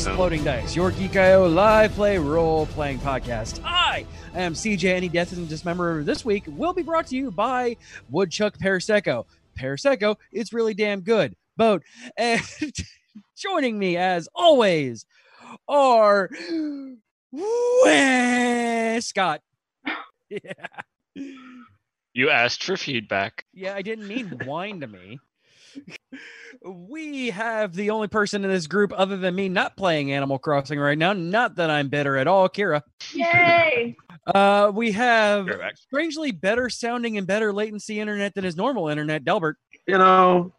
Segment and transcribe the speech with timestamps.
[0.00, 3.60] Exploding Dice, your Geek.io live play role playing podcast.
[3.62, 6.02] I am CJ Any Death and Dismember.
[6.02, 7.76] This week will be brought to you by
[8.08, 9.26] Woodchuck Paraseco.
[9.58, 11.36] Paraseco it's really damn good.
[11.58, 11.82] Boat.
[12.16, 12.40] And
[13.36, 15.04] joining me as always
[15.68, 16.30] are
[17.30, 19.42] Wes Scott.
[20.30, 21.24] Yeah.
[22.14, 23.44] You asked for feedback.
[23.52, 25.18] Yeah, I didn't mean whine to me.
[26.62, 30.78] We have the only person in this group other than me not playing Animal Crossing
[30.78, 31.12] right now.
[31.12, 32.82] Not that I'm bitter at all, Kira.
[33.12, 33.96] Yay!
[34.26, 39.56] Uh, we have strangely better sounding and better latency internet than his normal internet, Delbert.
[39.86, 40.52] you know,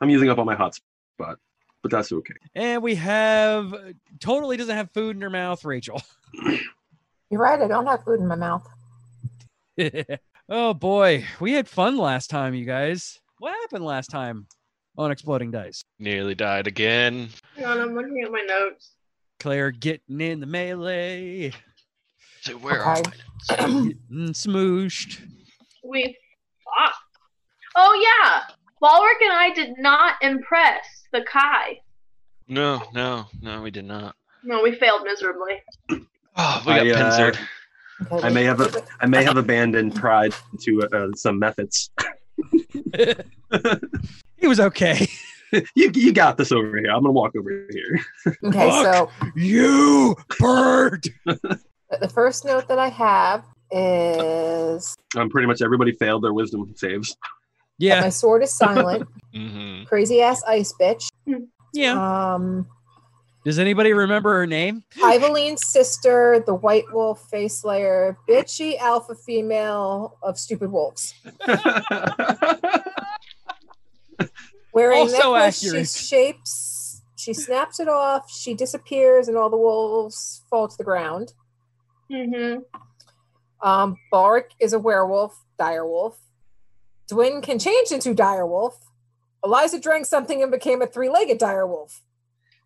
[0.00, 0.80] I'm using up all my hotspot,
[1.18, 2.34] but that's okay.
[2.54, 3.74] And we have
[4.18, 6.02] totally doesn't have food in her mouth, Rachel.
[7.30, 7.60] You're right.
[7.60, 8.66] I don't have food in my mouth.
[10.48, 13.20] oh boy, we had fun last time, you guys.
[13.42, 14.46] What happened last time
[14.96, 15.82] on Exploding Dice?
[15.98, 17.28] Nearly died again.
[17.56, 18.92] Hang on, I'm looking at my notes.
[19.40, 21.52] Claire getting in the melee,
[22.42, 23.10] So where Okay.
[23.58, 25.26] are getting smooshed.
[25.82, 26.16] We
[26.62, 26.92] fought.
[27.74, 28.42] Oh yeah,
[28.80, 31.80] Balric and I did not impress the Kai.
[32.46, 34.14] No, no, no, we did not.
[34.44, 35.54] No, we failed miserably.
[36.36, 37.38] Oh, we got I, uh, pincered.
[38.12, 41.90] Okay, I may have I may have abandoned pride to uh, some methods.
[44.38, 45.06] He was okay.
[45.76, 46.90] you you got this over here.
[46.90, 48.00] I'm gonna walk over here.
[48.46, 51.06] Okay, so You bird.
[51.24, 51.60] the
[52.00, 57.16] the first note that I have is Um, pretty much everybody failed their wisdom saves.
[57.78, 59.08] Yeah, my sword is silent.
[59.32, 61.08] hmm crazy ass ice bitch.
[61.72, 62.34] yeah.
[62.34, 62.66] Um,
[63.44, 64.84] Does anybody remember her name?
[65.02, 71.14] Ivaline's sister, the White Wolf face layer, bitchy alpha female of stupid wolves.
[74.72, 75.88] Wearing Also necklace, accurate.
[75.88, 80.84] she shapes, she snaps it off, she disappears, and all the wolves fall to the
[80.84, 81.34] ground.
[82.10, 82.60] Mm-hmm.
[83.66, 86.14] Um, Bark is a werewolf, direwolf.
[87.10, 88.74] Dwin can change into direwolf.
[89.44, 92.00] Eliza drank something and became a three-legged direwolf.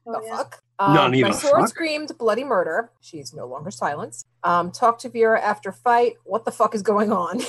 [0.07, 0.37] Oh, the yeah.
[0.37, 0.63] fuck?
[0.79, 1.69] Not Um, even my sword fuck.
[1.71, 2.91] screamed bloody murder.
[3.01, 4.27] She's no longer silenced.
[4.45, 6.17] Um, talk to Vera after fight.
[6.25, 7.41] What the fuck is going on?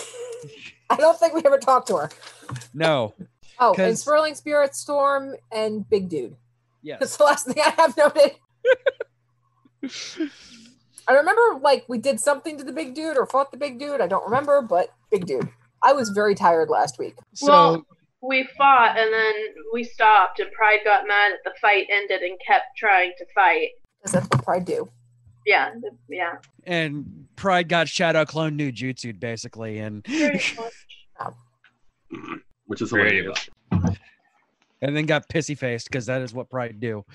[0.90, 2.10] I don't think we ever talked to her.
[2.74, 3.14] No.
[3.60, 6.36] Oh, and 'Cause- Swirling Spirit Storm and Big Dude.
[6.84, 7.00] Yes.
[7.00, 8.36] That's the last thing I have noted.
[11.08, 14.00] I remember like we did something to the big dude or fought the big dude.
[14.02, 15.50] I don't remember, but big dude.
[15.82, 17.16] I was very tired last week.
[17.34, 17.86] So Well-
[18.22, 19.34] We fought and then
[19.74, 23.70] we stopped, and Pride got mad that the fight ended and kept trying to fight.
[24.00, 24.90] Because that's what pride do.
[25.46, 25.74] Yeah,
[26.10, 26.38] yeah.
[26.66, 30.06] and Pride got Shadow Clone no Jutsu basically, and
[32.66, 33.50] Which is Pretty hilarious.
[34.82, 37.06] and then got pissy faced because that is what Pride do.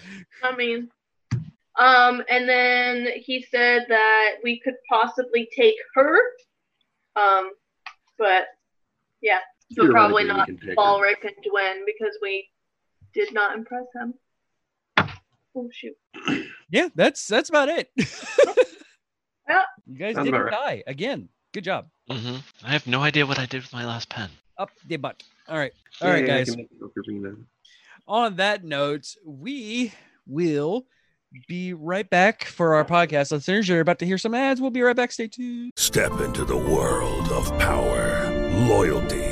[0.43, 0.89] I mean,
[1.79, 6.19] um, and then he said that we could possibly take her,
[7.17, 7.53] um,
[8.19, 8.47] but
[9.21, 9.41] yeah,
[9.77, 10.59] but probably not can.
[10.77, 12.49] Balric and Dwayne because we
[13.15, 14.15] did not impress him.
[15.55, 15.95] Oh shoot!
[16.71, 17.91] Yeah, that's that's about it.
[19.49, 19.63] Yeah.
[19.87, 21.29] You guys Sounds didn't about die again.
[21.53, 21.87] Good job.
[22.11, 22.37] Mm-hmm.
[22.65, 24.31] I have no idea what I did with my last pen.
[24.57, 25.23] Up the butt.
[25.49, 25.73] All right.
[26.01, 26.51] All Yeah, right, yeah, guys.
[26.51, 27.45] can- if you're bringing that-
[28.07, 29.93] on that note, we
[30.27, 30.87] will
[31.49, 33.33] be right back for our podcast.
[33.33, 34.61] Listeners, you're about to hear some ads.
[34.61, 35.13] We'll be right back.
[35.13, 35.73] Stay tuned.
[35.77, 38.31] Step into the world of power,
[38.69, 39.32] loyalty,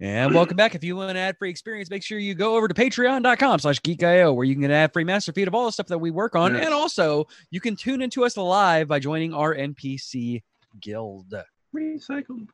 [0.00, 0.76] And welcome back.
[0.76, 4.32] If you want an ad-free experience, make sure you go over to patreon.com slash geekio
[4.32, 6.36] where you can get an ad-free master feed of all the stuff that we work
[6.36, 6.54] on.
[6.54, 6.66] Yes.
[6.66, 10.42] And also you can tune into us live by joining our NPC
[10.80, 11.34] guild.
[11.74, 12.46] Recycled.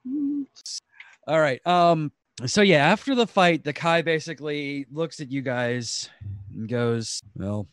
[1.27, 1.65] All right.
[1.67, 2.13] Um,
[2.47, 6.09] so yeah, after the fight, the Kai basically looks at you guys
[6.55, 7.69] and goes, Well,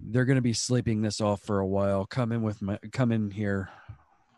[0.00, 2.06] they're gonna be sleeping this off for a while.
[2.06, 3.70] Come in with my come in here.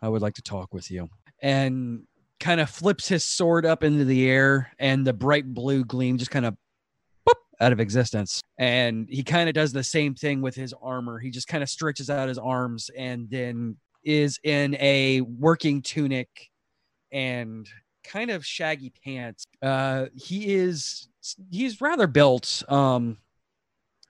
[0.01, 1.11] I would like to talk with you.
[1.43, 2.07] And
[2.41, 6.31] kind of flips his sword up into the air, and the bright blue gleam just
[6.31, 6.57] kind of
[7.29, 8.41] boop, out of existence.
[8.59, 11.19] And he kind of does the same thing with his armor.
[11.19, 16.51] He just kind of stretches out his arms and then is in a working tunic
[17.13, 17.69] and
[18.05, 19.45] kind of shaggy pants.
[19.63, 21.09] Uh, he is
[21.51, 22.63] he's rather built.
[22.69, 23.19] Um,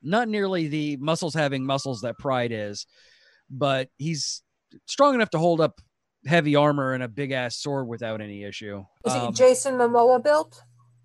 [0.02, 2.86] not nearly the muscles having muscles that Pride is,
[3.50, 4.42] but he's
[4.86, 5.80] strong enough to hold up
[6.26, 8.84] heavy armor and a big ass sword without any issue.
[9.06, 10.62] Is Um, he Jason Momoa built?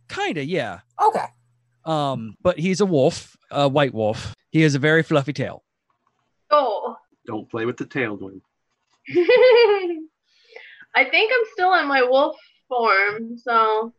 [0.10, 0.80] Kinda, yeah.
[1.02, 1.26] Okay.
[1.86, 4.34] Um, but he's a wolf, a white wolf.
[4.52, 5.64] He has a very fluffy tail.
[6.52, 6.96] Oh.
[7.28, 8.42] Don't play with the tail, Dwayne.
[10.96, 12.36] I think I'm still in my wolf
[12.68, 13.94] form, so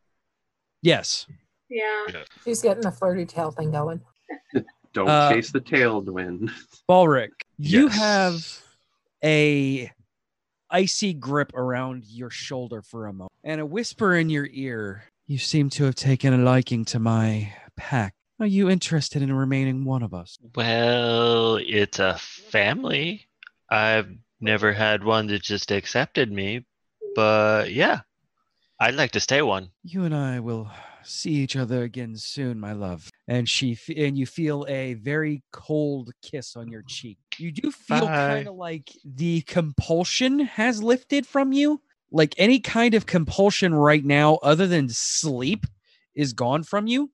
[0.83, 1.27] Yes.
[1.69, 2.05] yeah.
[2.45, 4.01] She's getting the flirty tail thing going.
[4.93, 6.51] Don't Uh, chase the tail, Dwayne.
[6.89, 7.97] Balric, you Yes.
[7.99, 8.63] have
[9.23, 9.93] a
[10.71, 15.05] icy grip around your shoulder for a moment and a whisper in your ear.
[15.27, 18.15] You seem to have taken a liking to my pack.
[18.39, 20.39] Are you interested in remaining one of us?
[20.55, 23.27] Well, it's a family.
[23.71, 24.11] I've
[24.41, 26.67] never had one that just accepted me,
[27.15, 28.01] but yeah,
[28.79, 29.71] I'd like to stay one.
[29.83, 30.71] You and I will
[31.07, 33.11] see each other again soon, my love.
[33.29, 37.19] And she f- and you feel a very cold kiss on your cheek.
[37.39, 41.81] You do feel kind of like the compulsion has lifted from you.
[42.11, 45.67] Like any kind of compulsion right now, other than sleep,
[46.15, 47.11] is gone from you.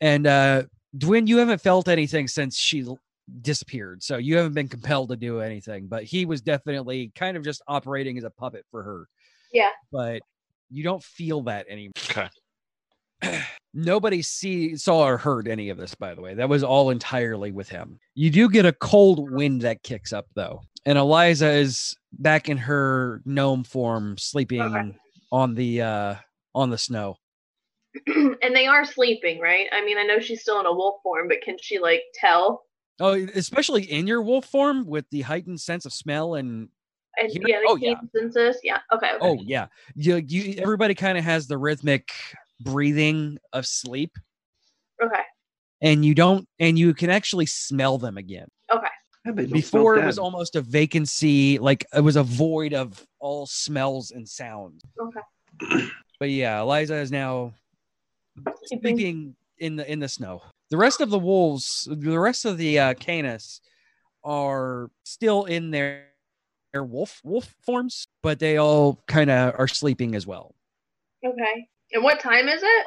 [0.00, 0.62] And uh
[0.96, 2.98] Dwin, you haven't felt anything since she l-
[3.42, 5.86] disappeared, so you haven't been compelled to do anything.
[5.86, 9.08] But he was definitely kind of just operating as a puppet for her
[9.52, 9.70] Yeah.
[9.92, 10.22] but
[10.70, 11.92] you don't feel that anymore.
[12.10, 12.28] Okay.
[13.74, 16.34] Nobody see saw or heard any of this, by the way.
[16.34, 17.98] That was all entirely with him.
[18.14, 22.56] You do get a cold wind that kicks up though, and Eliza is back in
[22.56, 24.96] her gnome form, sleeping Okay.
[25.32, 26.14] on the uh
[26.54, 27.16] on the snow.
[28.06, 29.66] and they are sleeping, right?
[29.72, 32.62] I mean, I know she's still in a wolf form, but can she like tell?
[33.00, 36.68] Oh, especially in your wolf form with the heightened sense of smell and
[37.16, 37.94] And yeah, the oh, yeah.
[38.16, 38.58] senses.
[38.64, 38.78] Yeah.
[38.92, 39.10] Okay.
[39.10, 39.18] okay.
[39.20, 42.10] oh yeah, you you everybody kind of has the rhythmic
[42.60, 44.12] breathing of sleep,
[45.02, 45.22] Okay.
[45.80, 48.48] and you don't, and you can actually smell them again.
[48.72, 48.86] Okay.
[49.26, 54.10] Yeah, before it was almost a vacancy like it was a void of all smells
[54.10, 55.86] and sounds Okay.
[56.20, 57.52] but yeah eliza is now
[58.64, 58.96] Sleeping.
[58.96, 62.78] sleeping in the in the snow the rest of the wolves the rest of the
[62.78, 63.60] uh canis
[64.24, 66.06] are still in their
[66.72, 70.54] their wolf wolf forms but they all kind of are sleeping as well
[71.26, 71.68] Okay.
[71.92, 72.86] And what time is it?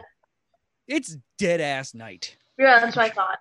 [0.87, 3.37] it's dead ass night Yeah, that's what I thought.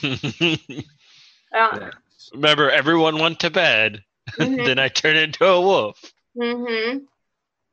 [0.00, 0.84] Okay.
[1.52, 1.90] Yeah.
[2.34, 4.04] Remember, everyone went to bed.
[4.38, 4.56] Mhm.
[4.66, 5.98] then I turned into a wolf,
[6.36, 6.90] Mm-hmm.
[6.98, 7.08] and,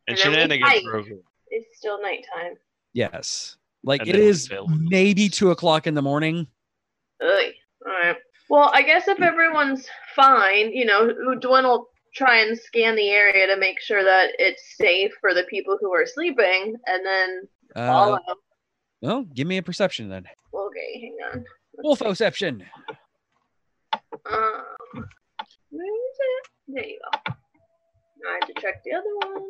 [0.08, 0.84] And shenanigans fight.
[0.86, 1.10] were over.
[1.50, 2.56] It's still nighttime.
[2.94, 4.72] yes like And it then we is failed.
[4.90, 6.48] maybe two o'clock in the morning
[7.22, 7.52] Ugh.
[7.86, 8.16] All right.
[8.50, 13.48] Well, I guess if everyone's fine, you know, Dwayne will try and scan the area
[13.48, 17.42] to make sure that it's safe for the people who are sleeping, and then
[17.76, 18.20] uh, follow.
[19.02, 21.46] well give me a perception then Okay, hang on.
[21.84, 22.62] wolfoception
[24.32, 24.64] Um,
[25.72, 26.48] where is it?
[26.68, 27.34] There you go.
[28.28, 29.44] I have to check the other one.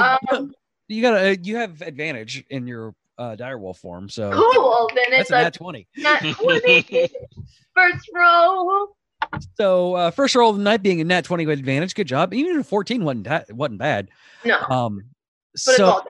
[0.00, 0.54] Uh, Um,
[0.88, 4.90] you got to you have advantage in your uh, direwolf form, so cool.
[4.94, 5.86] Then it's a a nat twenty.
[5.96, 6.82] nat 20.
[7.74, 8.96] First roll.
[9.56, 11.94] So uh, first roll of the night being a nat twenty with advantage.
[11.94, 12.34] Good job.
[12.34, 14.08] Even a fourteen wasn't that wasn't bad.
[14.44, 15.04] No, Um,
[15.52, 16.02] but so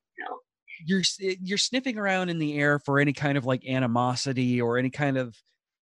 [0.84, 4.90] you're you're sniffing around in the air for any kind of like animosity or any
[4.90, 5.36] kind of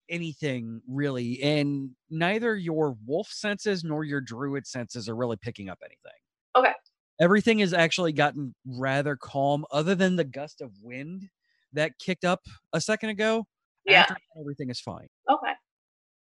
[0.10, 5.80] anything really, and neither your wolf senses nor your druid senses are really picking up
[5.84, 6.20] anything.
[6.56, 6.74] Okay.
[7.22, 11.30] Everything has actually gotten rather calm, other than the gust of wind
[11.72, 12.42] that kicked up
[12.74, 13.46] a second ago.
[13.86, 14.02] Yeah.
[14.02, 15.08] After everything is fine.
[15.30, 15.54] Okay.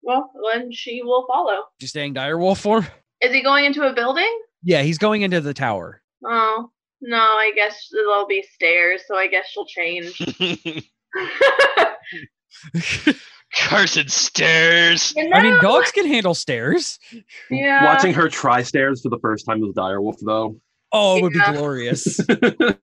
[0.06, 1.64] Well, then she will follow.
[1.80, 2.86] Just staying dire wolf form.
[3.20, 4.30] Is he going into a building?
[4.62, 6.00] Yeah, he's going into the tower.
[6.24, 6.70] Oh,
[7.00, 10.16] no, I guess there'll be stairs, so I guess she'll change.
[13.54, 15.12] Carson stairs.
[15.16, 16.98] You I mean, dogs can handle stairs.
[17.50, 17.84] Yeah.
[17.84, 20.56] Watching her try stairs for the first time with Direwolf, though.
[20.92, 21.50] Oh, it would Yeah.
[21.52, 22.20] be glorious.
[22.30, 22.74] I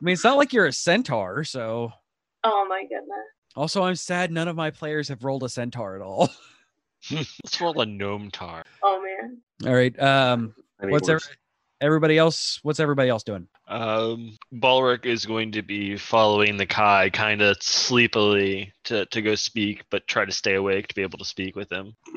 [0.00, 1.90] mean, it's not like you're a centaur, so.
[2.44, 3.08] Oh my goodness.
[3.56, 6.28] Also, I'm sad none of my players have rolled a centaur at all.
[7.10, 8.64] Let's roll a gnome tar.
[8.82, 9.38] Oh man.
[9.66, 9.98] All right.
[10.00, 11.26] Um, I need what's worse.
[11.26, 11.36] every,
[11.80, 12.58] everybody else?
[12.62, 13.46] What's everybody else doing?
[13.68, 19.34] Um, Balric is going to be following the Kai kind of sleepily to, to go
[19.34, 21.94] speak, but try to stay awake to be able to speak with him.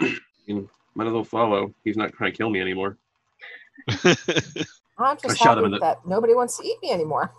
[0.96, 1.74] Might as well follow.
[1.84, 2.98] He's not trying to kill me anymore.
[4.98, 7.32] I'm just shot him happy in the- that nobody wants to eat me anymore.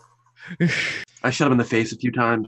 [1.22, 2.46] I shot him in the face a few times.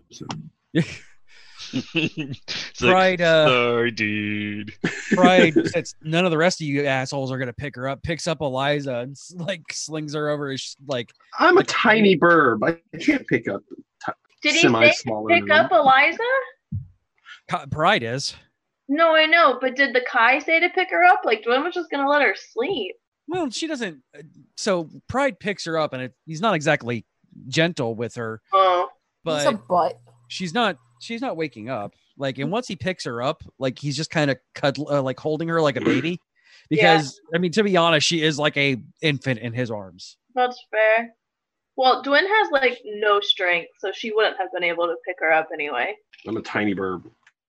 [1.72, 4.72] It's like, Pride, uh, sorry, dude.
[5.12, 8.26] Pride, since none of the rest of you assholes are gonna pick her up, picks
[8.26, 11.10] up Eliza and like slings her over his like.
[11.38, 12.58] I'm a tiny burb.
[12.92, 13.62] I can't pick up.
[14.04, 14.12] T-
[14.42, 16.22] Did he semi say smaller pick than up Eliza?
[17.70, 18.34] Pride is.
[18.88, 21.20] No, I know, but did the Kai say to pick her up?
[21.24, 22.96] Like Dwayne was just gonna let her sleep.
[23.28, 24.02] Well, she doesn't.
[24.16, 24.22] uh,
[24.56, 27.04] So Pride picks her up, and it, he's not exactly
[27.46, 28.88] gentle with her, Oh.
[29.24, 29.98] He's a but butt.
[30.28, 30.76] she's not.
[31.00, 31.94] She's not waking up.
[32.16, 35.18] Like, and once he picks her up, like he's just kind of cuddle, uh, like
[35.18, 36.20] holding her like a baby.
[36.68, 36.96] Yeah.
[36.96, 40.16] Because I mean, to be honest, she is like a infant in his arms.
[40.34, 41.14] That's fair.
[41.76, 45.32] Well, Dwayne has like no strength, so she wouldn't have been able to pick her
[45.32, 45.96] up anyway.
[46.26, 47.02] I'm a tiny bird.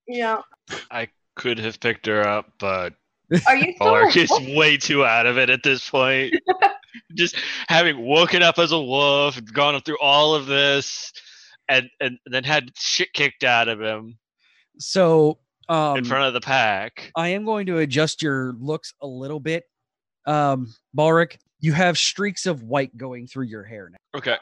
[0.07, 0.41] Yeah.
[0.89, 2.93] I could have picked her up, but
[3.47, 6.33] Are you still Balric is way too out of it at this point.
[7.15, 7.35] Just
[7.67, 11.11] having woken up as a wolf, gone through all of this,
[11.71, 14.17] and, and then had shit kicked out of him
[14.79, 17.11] So, um, in front of the pack.
[17.15, 19.63] I am going to adjust your looks a little bit.
[20.25, 24.19] Um, Balric, you have streaks of white going through your hair now.
[24.19, 24.37] Okay.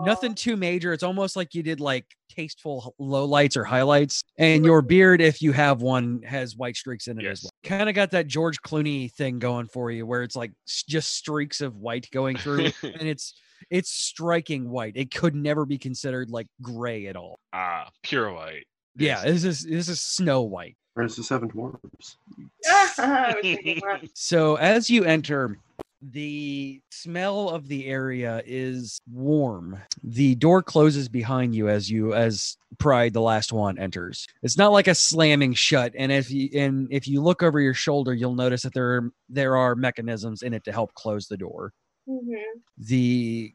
[0.00, 0.92] Nothing too major.
[0.94, 4.22] It's almost like you did like tasteful lowlights or highlights.
[4.38, 7.44] And your beard, if you have one, has white streaks in it as Yes.
[7.44, 7.78] well.
[7.78, 11.14] Kind of got that George Clooney thing going for you, where it's like s- just
[11.14, 13.34] streaks of white going through, and it's
[13.70, 14.94] it's striking white.
[14.96, 17.38] It could never be considered like gray at all.
[17.52, 18.66] Ah, pure white.
[18.96, 20.76] Yeah, this is this is snow white.
[20.94, 22.16] Where's the seven dwarves?
[22.66, 24.08] I was thinking that.
[24.14, 25.58] So as you enter,
[26.02, 29.78] the smell of the area is warm.
[30.02, 34.26] The door closes behind you as you as Pride, the last one, enters.
[34.42, 35.92] It's not like a slamming shut.
[35.96, 39.56] And if you and if you look over your shoulder, you'll notice that there there
[39.56, 41.72] are mechanisms in it to help close the door.
[42.12, 42.62] Mhm.
[42.76, 43.54] The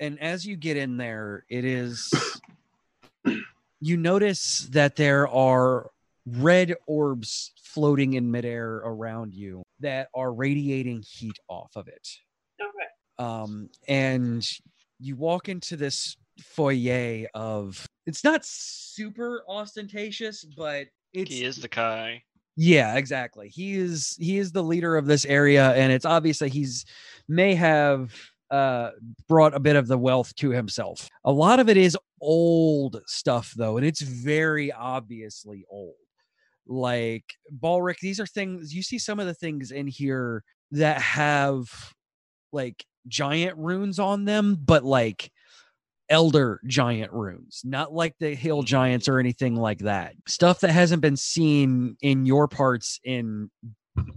[0.00, 2.12] and as you get in there, it is
[3.80, 5.90] you notice that there are
[6.26, 12.08] red orbs floating in midair around you that are radiating heat off of it.
[12.60, 12.88] Okay.
[13.18, 14.48] Um, and
[15.00, 21.68] you walk into this foyer of it's not super ostentatious, but it's He is the
[21.68, 22.22] Kai.
[22.60, 23.48] Yeah, exactly.
[23.48, 26.84] He is he is the leader of this area, and it's obvious that he's
[27.28, 28.12] may have
[28.50, 28.90] uh
[29.28, 31.08] brought a bit of the wealth to himself.
[31.24, 35.94] A lot of it is old stuff though, and it's very obviously old.
[36.66, 41.68] Like Balric, these are things you see some of the things in here that have
[42.52, 45.30] like giant runes on them, but like
[46.10, 50.14] elder giant runes, not like the hill giants or anything like that.
[50.26, 53.50] Stuff that hasn't been seen in your parts in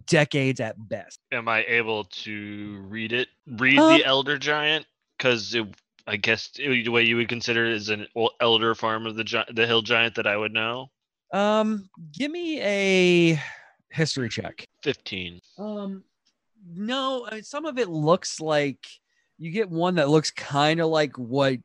[0.07, 1.19] decades at best.
[1.31, 3.27] Am I able to read it?
[3.47, 4.85] Read Uh, the Elder Giant?
[5.17, 5.55] Because
[6.07, 8.07] I guess it- the way you would consider it is an
[8.39, 10.91] elder form of the gi- the hill giant that I would know.
[11.33, 13.41] Um, give me a
[13.89, 14.65] history check.
[14.83, 15.39] Fifteen.
[15.57, 16.03] Um,
[16.73, 18.79] no, I mean, some of it looks like
[19.37, 21.57] you get one that looks kind of like what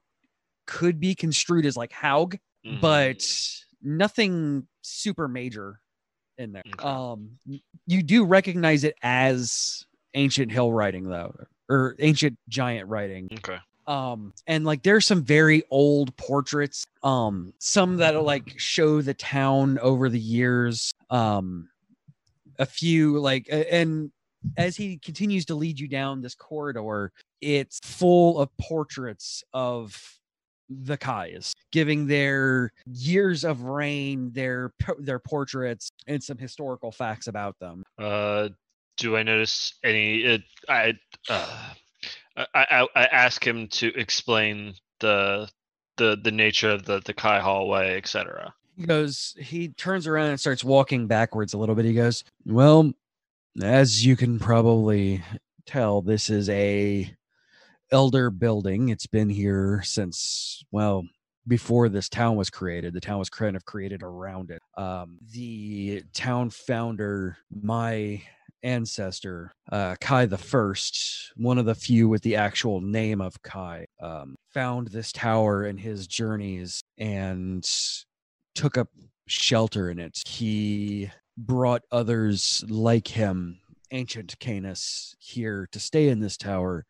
[0.67, 2.81] could be construed as like Haug, Mhm.
[2.81, 3.25] but
[3.83, 5.81] nothing super major
[6.39, 6.63] in there.
[6.67, 6.85] Okay.
[6.87, 7.39] Um,
[7.87, 11.35] you do recognize it as ancient hill writing though.
[11.69, 13.29] or ancient giant writing.
[13.39, 13.59] Okay.
[13.89, 19.79] Um, and like there's some very old portraits, um, some that like show the town
[19.81, 20.93] over the years.
[21.11, 21.69] Um,
[22.59, 24.13] a few like, and
[24.57, 30.16] as he continues to lead you down this corridor, it's full of portraits of
[30.69, 37.59] the Kais, giving their years of reign, their their portraits, and some historical facts about
[37.59, 37.83] them.
[37.99, 38.49] Uh,
[38.97, 40.21] do I notice any?
[40.21, 40.95] It, I,
[41.29, 41.73] uh,
[42.37, 45.49] I, I, I ask him to explain the
[45.97, 48.55] the the nature of the the Kai hallway, etc.
[48.77, 51.87] He goes, he turns around and starts walking backwards a little bit.
[51.87, 52.93] He goes, Well,
[53.63, 55.23] as you can probably
[55.65, 57.11] tell, this is a
[57.93, 58.89] elder building.
[58.89, 61.05] It's been here since, well,
[61.47, 62.93] before this town was created.
[62.93, 64.63] The town was kind of created around it.
[64.77, 68.23] Um, the town founder, my
[68.63, 73.87] ancestor, uh, Kai the First, one of the few with the actual name of Kai,
[74.01, 77.65] um, found this tower in his journeys and
[78.55, 78.89] took up
[79.29, 80.21] shelter in it.
[80.27, 83.61] He brought others like him,
[83.93, 86.85] ancient Canis, here to stay in this tower,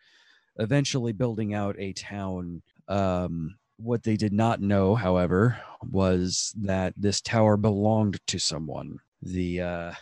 [0.59, 2.63] eventually building out a town.
[2.89, 8.99] Um, what they did not know, however, was that this tower belonged to someone.
[9.23, 9.93] The uh,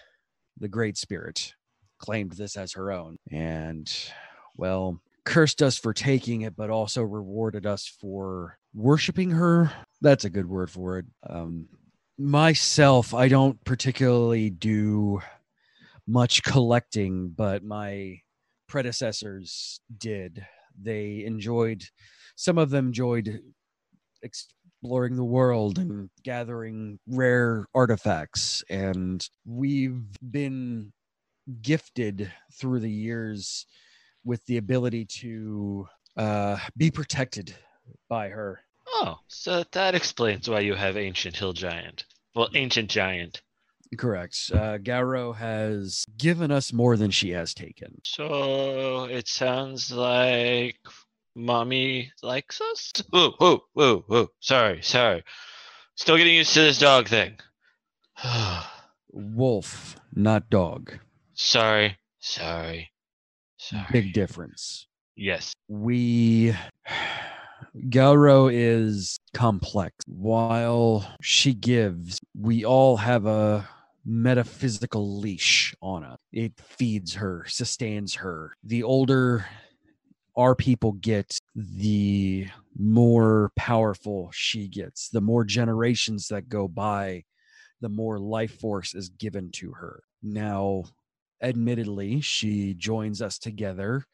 [0.59, 1.55] the Great Spirit
[1.99, 3.93] claimed this as her own, and
[4.57, 9.73] well, cursed us for taking it, but also rewarded us for worshiping her.
[10.01, 11.07] That's a good word for it.
[11.29, 11.69] Um,
[12.19, 15.21] myself, I don't particularly do
[16.07, 18.21] much collecting, but my
[18.75, 20.45] predecessors did.
[20.77, 21.85] They enjoyed,
[22.35, 23.41] some of them enjoyed
[24.21, 28.65] exploring the world and gathering rare artifacts.
[28.69, 30.93] And we've been
[31.63, 33.65] gifted through the years
[34.25, 37.55] with the ability to uh, be protected
[38.09, 38.59] by her.
[38.89, 42.07] Oh, so that explains why you have ancient hill giant.
[42.35, 43.41] Well, ancient giant.
[43.97, 44.51] Correct.
[44.53, 48.01] Uh, Garo has given us more than she has taken.
[48.05, 50.79] So it sounds like
[51.35, 52.93] mommy likes us.
[53.11, 54.29] Whoa, whoa, whoa, whoa.
[54.41, 55.25] Sorry, sorry.
[55.97, 57.37] Still getting used to this dog thing.
[59.13, 60.93] Wolf, not dog.
[61.35, 62.91] sorry, sorry,
[63.59, 63.87] sorry.
[63.93, 64.87] Big difference.
[65.17, 65.55] Yes.
[65.69, 66.55] We.
[67.89, 69.97] Garo is complex.
[70.07, 73.69] While she gives, we all have a
[74.05, 76.19] metaphysical leash on us.
[76.33, 78.53] It feeds her, sustains her.
[78.63, 79.47] The older
[80.37, 85.09] our people get, the more powerful she gets.
[85.09, 87.25] The more generations that go by,
[87.81, 90.03] the more life force is given to her.
[90.23, 90.85] Now,
[91.41, 94.05] admittedly, she joins us together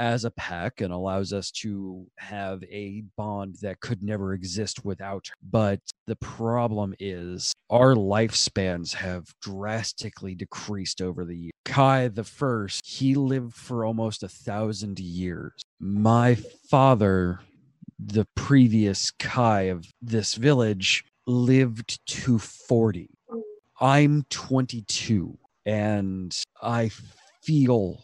[0.00, 5.26] as a pack and allows us to have a bond that could never exist without
[5.28, 5.34] her.
[5.42, 11.52] But the problem is our lifespans have drastically decreased over the years.
[11.66, 15.52] Kai the first, he lived for almost a thousand years.
[15.78, 16.34] My
[16.70, 17.40] father,
[17.98, 23.10] the previous Kai of this village, lived to 40.
[23.78, 26.90] I'm 22 and I
[27.42, 28.02] feel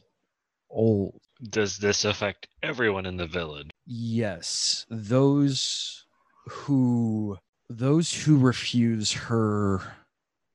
[0.70, 1.20] old.
[1.42, 3.70] Does this affect everyone in the village?
[3.86, 6.06] Yes, those
[6.48, 7.36] who
[7.68, 9.80] those who refuse her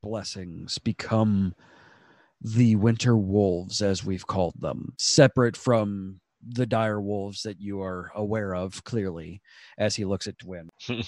[0.02, 1.54] blessings become
[2.41, 8.12] the winter wolves as we've called them, separate from the dire wolves that you are
[8.15, 9.41] aware of clearly
[9.78, 10.70] as he looks at Dwin.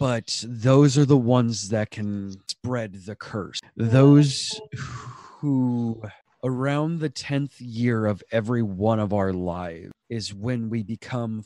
[0.00, 3.60] but those are the ones that can spread the curse.
[3.76, 6.00] Those who
[6.42, 11.44] around the 10th year of every one of our lives is when we become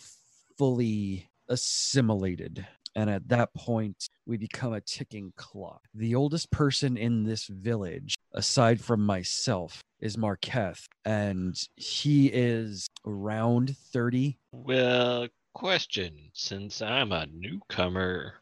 [0.57, 2.67] fully assimilated.
[2.97, 5.81] And at that point, we become a ticking clock.
[5.95, 13.77] The oldest person in this village, aside from myself, is Marqueth, and he is around
[13.77, 14.39] 30.
[14.53, 18.35] Well, question since I'm a newcomer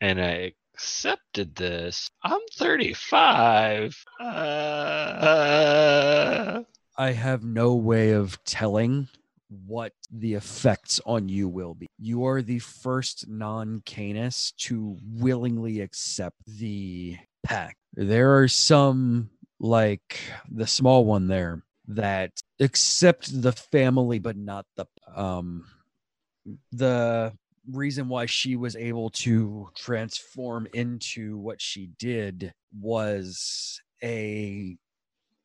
[0.00, 3.96] and I accepted this, I'm 35.
[4.20, 5.02] Uh,
[6.96, 9.08] I have no way of telling
[9.66, 11.88] what the effects on you will be.
[11.98, 17.78] You are the first non Canis to willingly accept the pact.
[17.94, 24.86] There are some, like the small one there, that accept the family but not the
[25.16, 25.64] um
[26.70, 27.32] the
[27.72, 34.76] reason why she was able to transform into what she did was a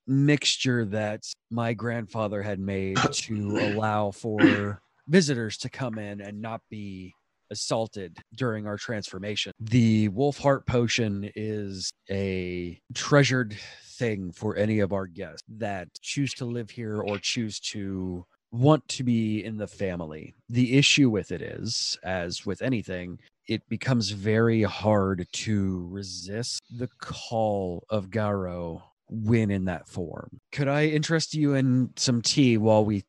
[0.07, 6.61] mixture that my grandfather had made to allow for visitors to come in and not
[6.69, 7.13] be
[7.51, 9.51] assaulted during our transformation.
[9.59, 13.55] The wolf heart potion is a treasured
[13.85, 18.87] thing for any of our guests that choose to live here or choose to want
[18.87, 20.35] to be in the family.
[20.47, 26.87] The issue with it is, as with anything, it becomes very hard to resist the
[26.99, 30.39] call of Garo when in that form.
[30.51, 33.03] Could I interest you in some tea while we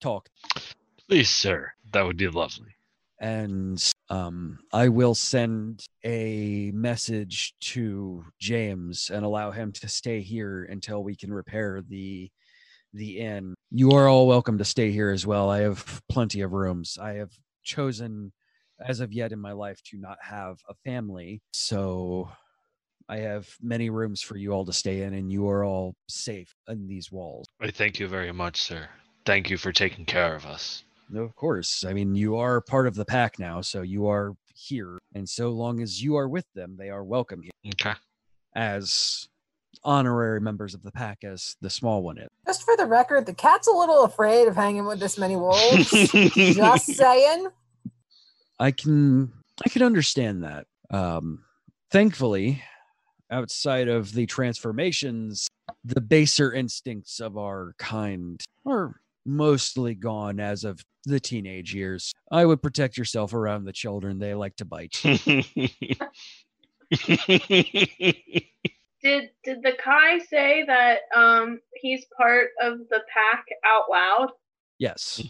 [0.00, 0.28] talk?
[1.08, 1.72] Please, sir.
[1.92, 2.76] That would be lovely.
[3.20, 10.64] and um, I will send a message to James and allow him to stay here
[10.70, 12.30] until we can repair the
[12.92, 13.54] the inn.
[13.70, 15.48] You are all welcome to stay here as well.
[15.50, 16.98] I have plenty of rooms.
[17.00, 17.30] I have
[17.62, 18.32] chosen,
[18.84, 22.30] as of yet in my life, to not have a family, so
[23.08, 26.54] I have many rooms for you all to stay in, and you are all safe
[26.68, 27.46] in these walls.
[27.60, 28.88] I thank you very much, sir.
[29.24, 30.84] Thank you for taking care of us.
[31.12, 31.84] No, Of course.
[31.84, 34.98] I mean, you are part of the pack now, so you are here.
[35.14, 37.94] And so long as you are with them, they are welcome here Okay.
[38.54, 39.28] as
[39.84, 42.28] honorary members of the pack, as the small one is.
[42.46, 45.90] Just for the record, the cat's a little afraid of hanging with this many wolves.
[46.10, 47.48] Just saying.
[48.58, 49.32] I can
[49.64, 50.66] I can understand that.
[50.90, 51.44] Um,
[51.90, 52.62] thankfully,
[53.30, 55.48] outside of the transformations,
[55.84, 62.12] the baser instincts of our kind are mostly gone as of the teenage years.
[62.30, 64.18] I would protect yourself around the children.
[64.18, 65.00] They like to bite.
[69.02, 74.30] Did did the Kai say that um he's part of the pack out loud?
[74.78, 75.22] yes.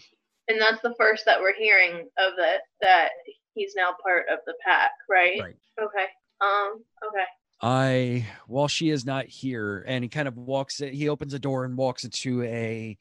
[0.49, 3.11] And that's the first that we're hearing of it that
[3.55, 5.41] he's now part of the pack, right?
[5.41, 5.57] Right.
[5.81, 6.07] Okay.
[6.41, 7.25] Um, okay.
[7.63, 11.39] I, while she is not here, and he kind of walks it, he opens a
[11.39, 12.97] door and walks into a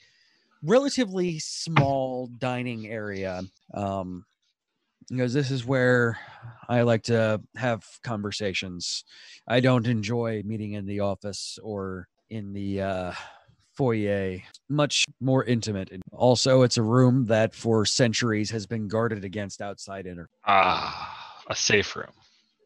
[0.62, 3.42] relatively small dining area.
[3.74, 4.26] Um,
[5.10, 6.17] because this is where
[6.67, 9.04] I like to have conversations.
[9.48, 13.13] I don't enjoy meeting in the office or in the uh,
[13.76, 14.39] foyer.
[14.69, 15.91] Much more intimate.
[15.91, 20.28] And also, it's a room that for centuries has been guarded against outside inter.
[20.45, 22.12] ah, a safe room.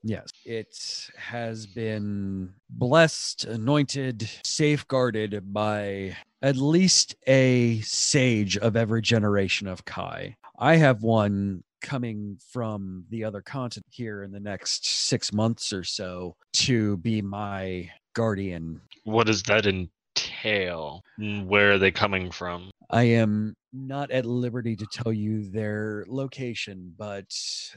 [0.05, 0.75] Yes, it
[1.15, 10.35] has been blessed, anointed, safeguarded by at least a sage of every generation of Kai.
[10.59, 15.83] I have one coming from the other continent here in the next six months or
[15.83, 18.81] so to be my guardian.
[19.03, 21.03] What does that entail?
[21.19, 22.71] Mm, Where are they coming from?
[22.89, 27.25] I am not at liberty to tell you their location, but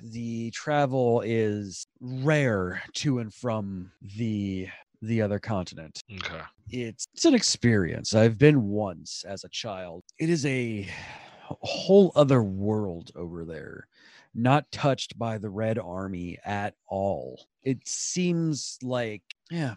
[0.02, 4.68] the travel is rare to and from the
[5.02, 6.00] the other continent.
[6.12, 6.40] Okay.
[6.70, 8.14] It's it's an experience.
[8.14, 10.02] I've been once as a child.
[10.18, 10.88] It is a
[11.48, 13.86] whole other world over there,
[14.36, 17.46] not touched by the Red Army at all.
[17.62, 19.74] It seems like yeah,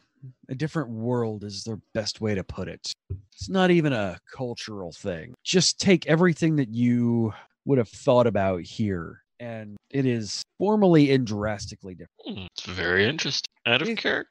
[0.49, 2.91] a different world is the best way to put it.
[3.33, 5.33] It's not even a cultural thing.
[5.43, 7.33] Just take everything that you
[7.65, 12.39] would have thought about here, and it is formally and drastically different.
[12.39, 13.45] Hmm, It's very interesting.
[13.65, 14.29] Out of character.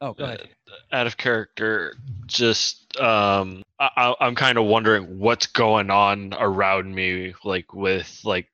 [0.00, 0.48] Oh, go ahead.
[0.92, 1.94] Out of character.
[2.26, 8.48] Just um, I- I'm kind of wondering what's going on around me, like with like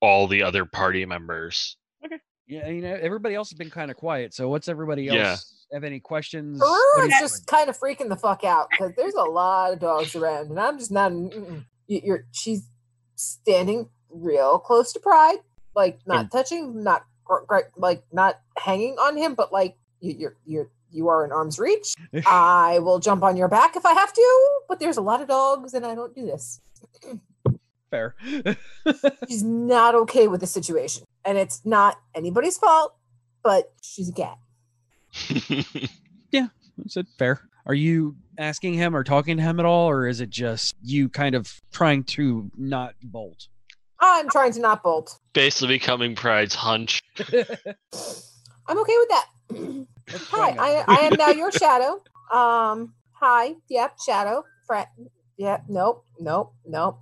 [0.00, 1.76] all the other party members.
[2.04, 2.18] Okay.
[2.46, 4.32] Yeah, you know, everybody else has been kind of quiet.
[4.34, 5.36] So, what's everybody else Yeah.
[5.76, 6.60] have any questions?
[6.62, 9.22] Aurora What is are you just kind of freaking the fuck out because there's a
[9.22, 11.12] lot of dogs around, and I'm just not.
[11.12, 11.64] mm-mm.
[11.88, 12.68] You're she's
[13.16, 15.38] standing real close to Pride,
[15.74, 20.36] like not touching, not gr- gr- like not hanging on him, but like you, you're
[20.46, 21.94] you're you are in arm's reach.
[22.26, 25.28] I will jump on your back if I have to, but there's a lot of
[25.28, 26.60] dogs, and I don't do this.
[27.90, 28.14] Fair.
[29.28, 32.94] she's not okay with the situation, and it's not anybody's fault,
[33.42, 34.38] but she's a cat.
[36.30, 36.48] yeah,
[36.84, 37.40] is it fair?
[37.66, 41.08] Are you asking him or talking to him at all, or is it just you
[41.08, 43.48] kind of trying to not bolt?
[44.00, 45.18] I'm trying to not bolt.
[45.32, 47.02] Basically becoming Pride's hunch.
[47.18, 49.26] I'm okay with that.
[50.08, 52.02] hi, I, I am now your shadow.
[52.32, 54.44] Um, hi, yep, shadow.
[54.66, 54.86] Friend.
[55.36, 57.00] Yep, nope, nope, nope.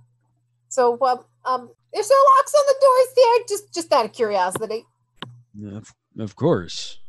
[0.69, 3.45] So, um, um, there's no locks on the doors there.
[3.47, 4.85] Just, just out of curiosity.
[5.73, 6.99] Of, of course.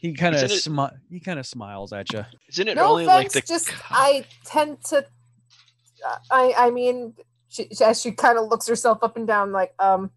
[0.00, 2.24] He kind of Isn't smi- he kind of smiles at you.
[2.48, 4.98] Isn't it no only offense, like the just I tend to.
[4.98, 7.14] uh, I, I mean,
[7.48, 10.10] she, as she kind of looks herself up and down, like, um,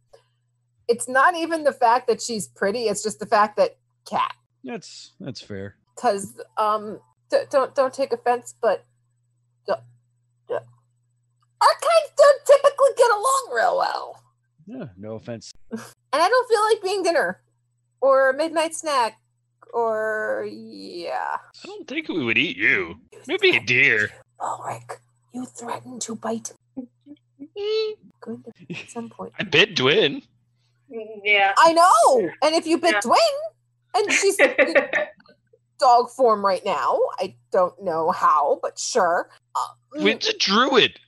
[0.88, 2.86] it's not even the fact that she's pretty.
[2.88, 3.78] It's just the fact that
[4.10, 4.34] cat.
[4.64, 5.76] That's that's fair.
[5.96, 7.00] because um
[7.30, 8.86] D- don't don't take offense, but
[9.68, 9.74] d-
[10.48, 10.60] d- our
[11.62, 14.24] kinds don't typically get along real well.
[14.68, 15.52] Yeah, no offense.
[15.72, 15.82] And
[16.14, 17.42] I don't feel like being dinner
[18.02, 19.20] or a midnight snack
[19.74, 21.38] or yeah.
[21.64, 22.96] I don't think we would eat you.
[23.28, 24.10] Maybe a deer.
[24.40, 25.00] Ulrich,
[25.34, 27.96] you threatened to bite me.
[28.22, 29.34] Going to at some point.
[29.40, 30.24] I bit Dwin.
[31.24, 31.54] Yeah.
[31.58, 32.30] I know.
[32.42, 33.02] And if you bit Yeah.
[33.02, 34.56] Dwayne, and she's in
[35.80, 39.30] dog form right now, I don't know how, but sure.
[39.56, 41.00] Uh, Dwin's a druid.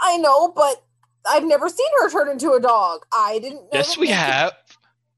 [0.00, 0.82] I know, but
[1.28, 3.04] I've never seen her turn into a dog.
[3.12, 3.68] I didn't know.
[3.72, 4.52] Yes, that we they could- have.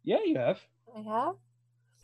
[0.04, 0.60] Yeah, you have.
[0.96, 1.34] I have.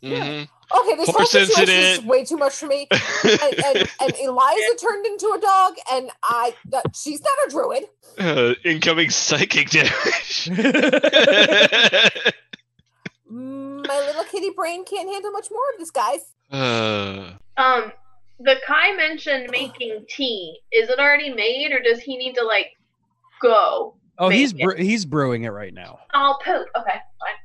[0.01, 2.87] hmm Okay, this whole situation is way too much for me.
[3.23, 6.53] And, and, and Eliza turned into a dog, and I.
[6.71, 7.83] Uh, she's not a druid.
[8.19, 10.49] Uh, incoming psychic damage.
[13.29, 16.33] My little kitty brain can't handle much more of this, guys.
[16.51, 17.91] uh, Um,
[18.39, 20.59] the Kai mentioned making tea.
[20.71, 22.71] Is it already made, or does he need to like
[23.41, 23.95] go?
[24.17, 25.99] Oh, he's make bre- he's brewing it right now.
[26.13, 26.67] I'll poop.
[26.75, 27.35] Okay, fine.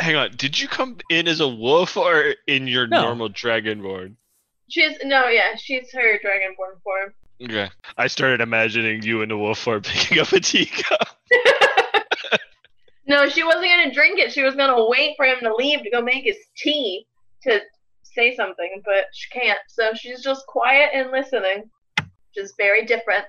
[0.00, 0.30] hang on.
[0.36, 3.02] Did you come in as a wolf or in your No.
[3.02, 4.14] normal dragonborn?
[4.70, 7.14] She's no, yeah, she's her dragonborn form.
[7.42, 7.68] Okay.
[7.98, 11.08] I started imagining you in a wolf form picking up a teacup.
[13.06, 14.32] No, she wasn't gonna drink it.
[14.32, 17.06] She was gonna wait for him to leave to go make his tea
[17.42, 17.60] to
[18.14, 19.58] say something, but she can't.
[19.68, 21.64] So she's just quiet and listening,
[21.98, 23.26] which is very different.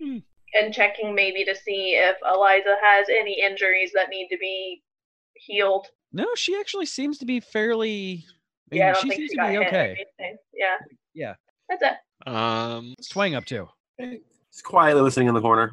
[0.00, 0.18] Hmm.
[0.54, 4.82] And checking maybe to see if Eliza has any injuries that need to be
[5.34, 5.86] healed.
[6.12, 8.24] No, she actually seems to be fairly.
[8.72, 10.04] I yeah, I mean, don't she think seems she to got be okay.
[10.54, 10.76] Yeah,
[11.14, 11.34] Yeah.
[11.68, 12.28] that's it.
[12.30, 13.68] Um, What's Twang up to?
[13.98, 15.72] He's quietly listening in the corner.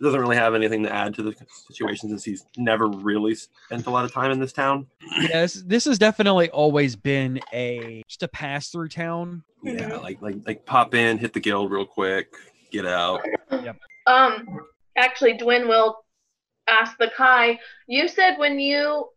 [0.00, 1.34] Doesn't really have anything to add to the
[1.68, 4.86] situation since he's never really spent a lot of time in this town.
[5.22, 9.42] Yes, this has definitely always been a just a pass through town.
[9.62, 12.34] Yeah, like like like pop in, hit the guild real quick,
[12.70, 13.22] get out.
[13.50, 13.78] Yep.
[14.06, 14.46] Um,
[14.98, 16.04] actually, Dwin will
[16.68, 17.58] ask the Kai.
[17.86, 19.08] You said when you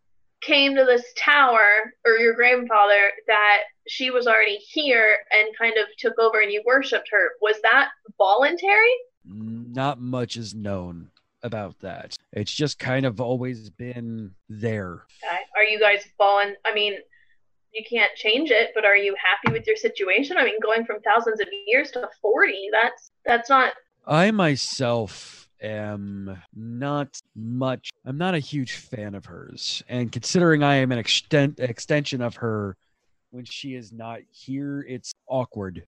[0.41, 5.87] came to this tower, or your grandfather, that she was already here and kind of
[5.97, 7.31] took over, and you worshipped her.
[7.41, 8.93] Was that voluntary?
[9.29, 11.11] Not much is known
[11.43, 12.17] about that.
[12.33, 15.05] It's just kind of always been there.
[15.23, 15.37] Okay.
[15.55, 16.55] Are you guys falling?
[16.65, 16.95] I mean,
[17.71, 20.37] you can't change it, but are you happy with your situation?
[20.37, 23.73] I mean, going from thousands of years to forty, that's that's not.
[24.07, 27.91] I myself am not much.
[28.05, 32.37] I'm not a huge fan of hers, and considering I am an extent extension of
[32.37, 32.75] her
[33.31, 35.85] when she is not here, it's awkward.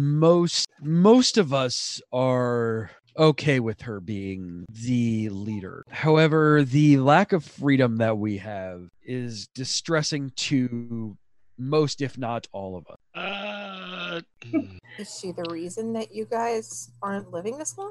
[0.00, 5.84] Most most of us are okay with her being the leader.
[5.88, 11.16] However, the lack of freedom that we have is distressing to
[11.56, 12.96] most, if not all of us.
[13.14, 14.20] Uh,
[14.98, 17.90] Is she the reason that you guys aren't living this long?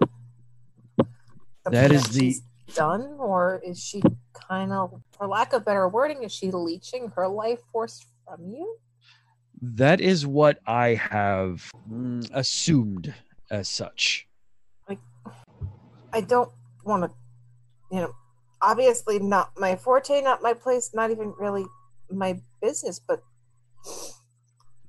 [1.64, 2.36] That is the-
[2.76, 7.28] done, or is she kind of, for lack of better wording, is she leeching her
[7.28, 8.78] life force from you?
[9.62, 13.14] That is what I have mm, assumed
[13.50, 14.28] as such.
[16.16, 16.50] I don't
[16.86, 17.12] want to,
[17.92, 18.16] you know,
[18.62, 21.66] obviously not my forte, not my place, not even really
[22.10, 23.02] my business.
[23.06, 23.22] But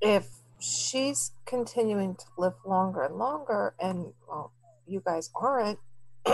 [0.01, 0.29] if
[0.61, 4.53] she's continuing to live longer and longer, and well,
[4.87, 5.81] you guys aren't,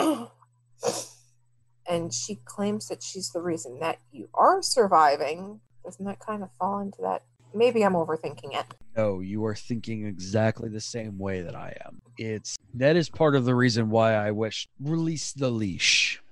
[1.88, 6.51] and she claims that she's the reason that you are surviving, doesn't that kind of
[6.59, 7.23] fall into that?
[7.55, 8.67] Maybe I'm overthinking it.
[8.97, 12.03] No, you are thinking exactly the same way that I am.
[12.19, 16.23] It's that is part of the reason why I wish release the leash.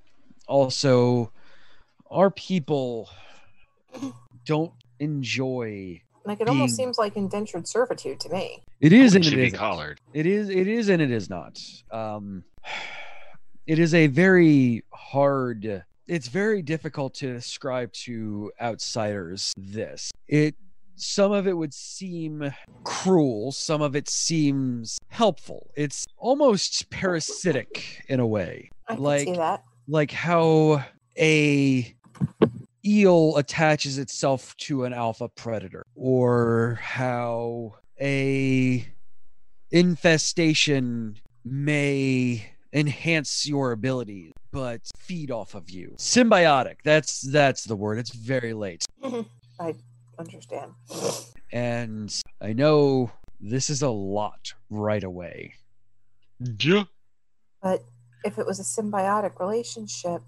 [0.46, 1.32] Also,
[2.10, 3.08] our people
[4.44, 8.62] don't enjoy Like it almost seems like indentured servitude to me.
[8.80, 10.00] It is and should it be collared.
[10.12, 11.60] It is it is and it is not.
[11.90, 12.44] Um
[13.66, 20.10] it is a very hard it's very difficult to describe to outsiders this.
[20.26, 20.56] It
[21.00, 22.52] some of it would seem
[22.84, 25.70] cruel, some of it seems helpful.
[25.76, 28.70] It's almost parasitic in a way.
[28.88, 29.28] I like
[29.88, 30.84] like how
[31.18, 31.94] a
[32.84, 38.86] eel attaches itself to an alpha predator or how a
[39.70, 45.94] infestation may enhance your abilities but feed off of you.
[45.98, 46.76] Symbiotic.
[46.84, 47.98] That's that's the word.
[47.98, 48.84] It's very late.
[49.60, 49.74] I
[50.20, 50.72] understand.
[51.52, 55.54] and i know this is a lot right away
[56.40, 56.84] Yeah.
[57.62, 57.84] But
[58.24, 60.22] if it was a symbiotic relationship,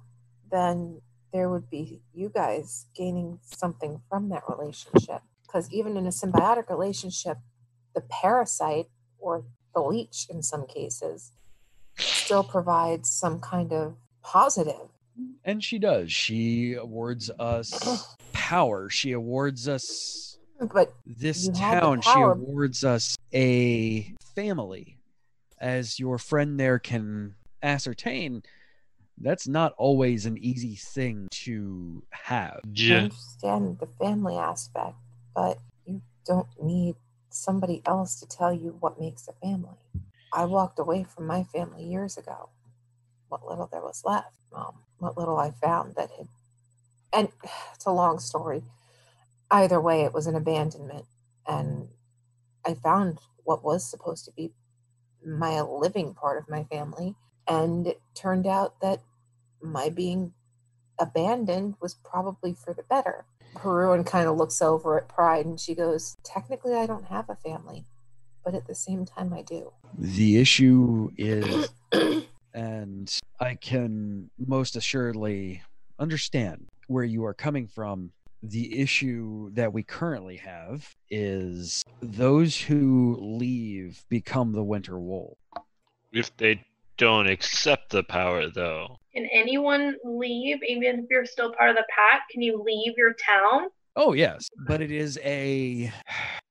[0.51, 1.01] then
[1.33, 5.23] there would be you guys gaining something from that relationship.
[5.43, 7.39] Because even in a symbiotic relationship,
[7.95, 11.33] the parasite or the leech in some cases
[11.99, 14.89] still provides some kind of positive.
[15.45, 16.13] And she does.
[16.13, 17.71] She awards us
[18.43, 18.91] power.
[18.91, 22.01] She awards us But this You had the town.
[22.01, 24.99] She awards us a family.
[25.59, 28.43] As your friend there can ascertain,
[29.19, 32.61] that's not always an easy thing to have.
[32.65, 34.97] I understand the family aspect,
[35.37, 36.97] but you don't need
[37.31, 39.79] somebody else to tell you what makes a family.
[40.33, 42.49] I walked away from my family years ago.
[43.29, 46.27] What little there was left, um, what little I found that had,
[47.13, 47.29] and
[47.75, 48.63] it's a long story.
[49.51, 51.05] Either way, it was an abandonment,
[51.47, 51.89] and
[52.65, 54.53] I found what was supposed to be
[55.25, 57.15] my living part of my family,
[57.47, 59.01] and it turned out that
[59.61, 60.33] my being
[60.99, 63.25] abandoned was probably for the better.
[63.57, 67.37] Haruan kind of looks over at Pride and she goes, Technically, I don't have a
[67.37, 67.85] family,
[68.45, 69.73] but at the same time, I do.
[69.99, 71.69] The issue is,
[72.55, 75.63] and I can most assuredly
[75.99, 78.11] understand where you are coming from.
[78.43, 85.39] The issue that we currently have is those who leave become the winter wolf
[86.13, 86.65] If they
[86.97, 91.87] don't accept the power, though, Can anyone leave, even if you're still part of the
[91.97, 92.23] pack?
[92.31, 93.69] Can you leave your town?
[93.95, 95.93] Oh yes, but it is a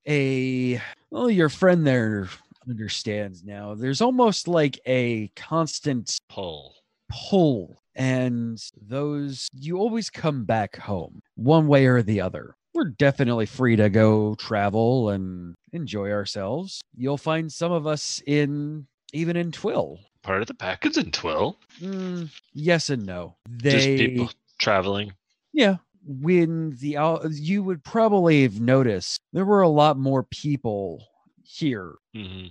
[0.08, 2.30] a well your friend there
[2.70, 3.76] understands now.
[3.76, 6.76] There's almost like a constant pull
[7.10, 12.56] pull and those you always come back home one way or the other.
[12.74, 16.82] We're definitely free to go travel and enjoy ourselves.
[16.96, 20.00] You'll find some of us in even in Twill.
[20.24, 21.58] part of the pack is in Twill.
[21.82, 23.36] Mm, yes and no.
[23.50, 25.14] They Just people traveling.
[25.52, 25.78] Yeah.
[26.06, 26.98] When the
[27.32, 31.06] you would probably have noticed there were a lot more people
[31.44, 32.48] here hmm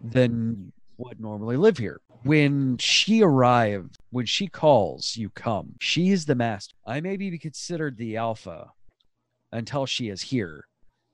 [0.00, 2.00] than what normally live here.
[2.22, 5.74] When she arrives, when she calls, you come.
[5.80, 6.74] She is the master.
[6.86, 8.70] I may be considered the alpha
[9.50, 10.66] until she is here,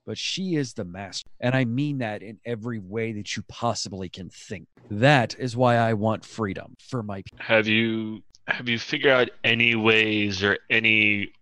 [0.07, 1.29] but she is the master.
[1.41, 4.67] And I mean that in every way that you possibly can think.
[4.91, 7.39] That is why I want freedom for my people.
[7.41, 11.33] Have you have you figured out any ways or any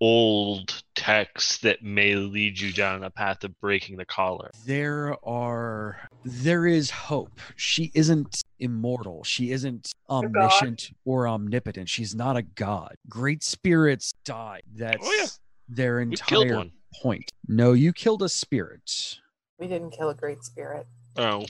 [0.00, 4.50] old texts that may lead you down a path of breaking the collar?
[4.64, 7.40] there are there is hope.
[7.56, 9.22] She isn't immortal.
[9.24, 11.88] She isn't omniscient or omnipotent.
[11.88, 12.96] She's not a god.
[13.08, 14.62] Great spirits die.
[14.74, 15.26] That's oh,
[15.68, 16.64] their entire
[17.02, 17.30] point.
[17.46, 19.18] No you killed a spirit.
[19.58, 20.86] We didn't kill a great spirit.
[21.16, 21.44] Oh,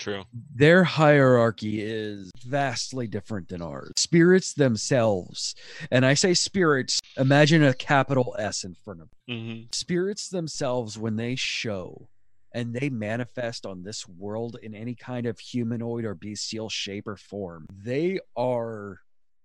[0.00, 0.24] true.
[0.54, 3.92] their hierarchy is vastly different than ours.
[3.96, 5.54] Spirits themselves
[5.90, 11.16] and i say spirits imagine a capital s in front of hmm spirits themselves when
[11.16, 12.08] they show
[12.52, 17.16] and they manifest on this world in any kind of humanoid or bestial shape or
[17.16, 18.98] form they are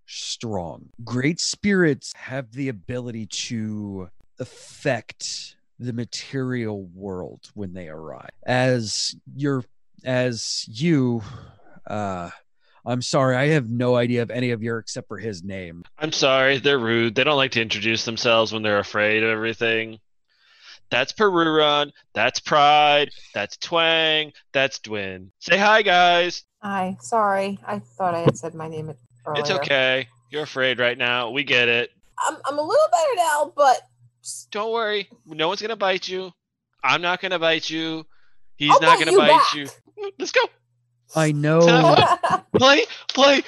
[0.07, 0.89] strong.
[1.03, 4.07] Great spirits have the ability to
[4.39, 8.29] affect the material world when they arrive.
[8.45, 9.63] As your
[10.03, 11.21] as you
[11.87, 12.29] uh
[12.85, 16.11] i'm sorry i have no idea of any of your except for his name I'm
[16.11, 17.15] sorry, they're rude.
[17.15, 19.99] They don't like to introduce themselves when they're afraid of everything.
[20.91, 21.91] That's Peruran.
[22.13, 23.09] That's Pride.
[23.33, 24.33] That's Twang.
[24.53, 25.31] That's Dwin.
[25.39, 26.43] Say hi, guys.
[26.61, 27.57] Hi, sorry.
[27.65, 28.93] I thought I had said my name
[29.25, 29.41] earlier.
[29.41, 30.07] It's okay.
[30.31, 31.31] You're afraid right now.
[31.31, 31.89] We get it.
[32.19, 33.81] I'm, I'm a little better now, but
[34.51, 35.09] Don't worry.
[35.25, 36.31] No one's gonna bite you.
[36.83, 38.05] I'm not gonna bite you.
[38.57, 39.55] He's I'll not gonna bite back.
[39.55, 39.67] you.
[40.19, 40.41] Let's go.
[41.15, 41.61] i know
[42.57, 43.43] Play, play.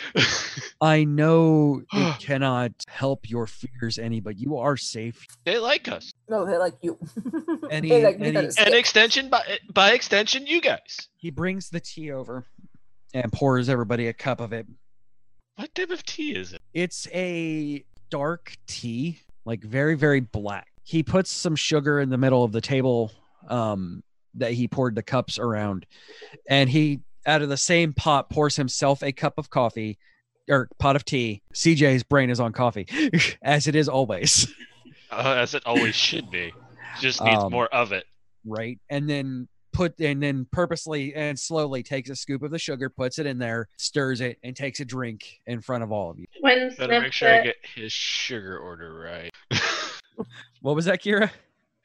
[0.82, 5.26] I know it cannot help your fears any, but you are safe.
[5.46, 6.12] they like us.
[6.30, 6.98] no, they like you.
[7.72, 8.74] Any- they like me any- on a An stick.
[8.74, 11.10] extension by by extension, you guys.
[11.18, 12.46] He brings the tea over
[13.14, 14.68] and pours everybody a cup of it.
[15.56, 16.62] What type of tea is it?
[16.74, 20.68] It's a dark tea, like very, very black.
[20.84, 23.12] He puts some sugar in the middle of the table
[23.50, 24.04] um,
[24.38, 25.86] that he poured the cups around,
[26.50, 29.98] and he, out of the same pot, pours himself a cup of coffee
[30.50, 31.42] or pot of tea.
[31.54, 32.88] CJ's brain is on coffee,
[33.42, 34.48] as it is always.
[35.12, 36.54] Uh, as it always should be.
[37.00, 38.06] Just needs Um, more of it.
[38.46, 38.80] right?
[38.90, 43.20] And then put and then purposely and slowly takes a scoop of the sugar, puts
[43.20, 46.26] it in there, stirs it, and takes a drink in front of all of you.
[46.40, 49.32] Twin Better make sniffs sure I get his sugar order right.
[50.62, 51.30] What was that, Kira?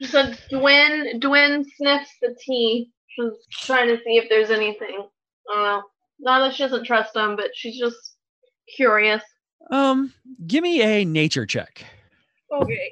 [0.05, 2.89] So Dwin Dwin sniffs the tea.
[3.07, 3.31] She's
[3.65, 5.07] trying to see if there's anything.
[5.49, 5.83] I don't know.
[6.19, 8.15] Not that she doesn't trust him, but she's just
[8.75, 9.21] curious.
[9.71, 10.13] Um,
[10.47, 11.83] give me a nature check.
[12.51, 12.91] Okay.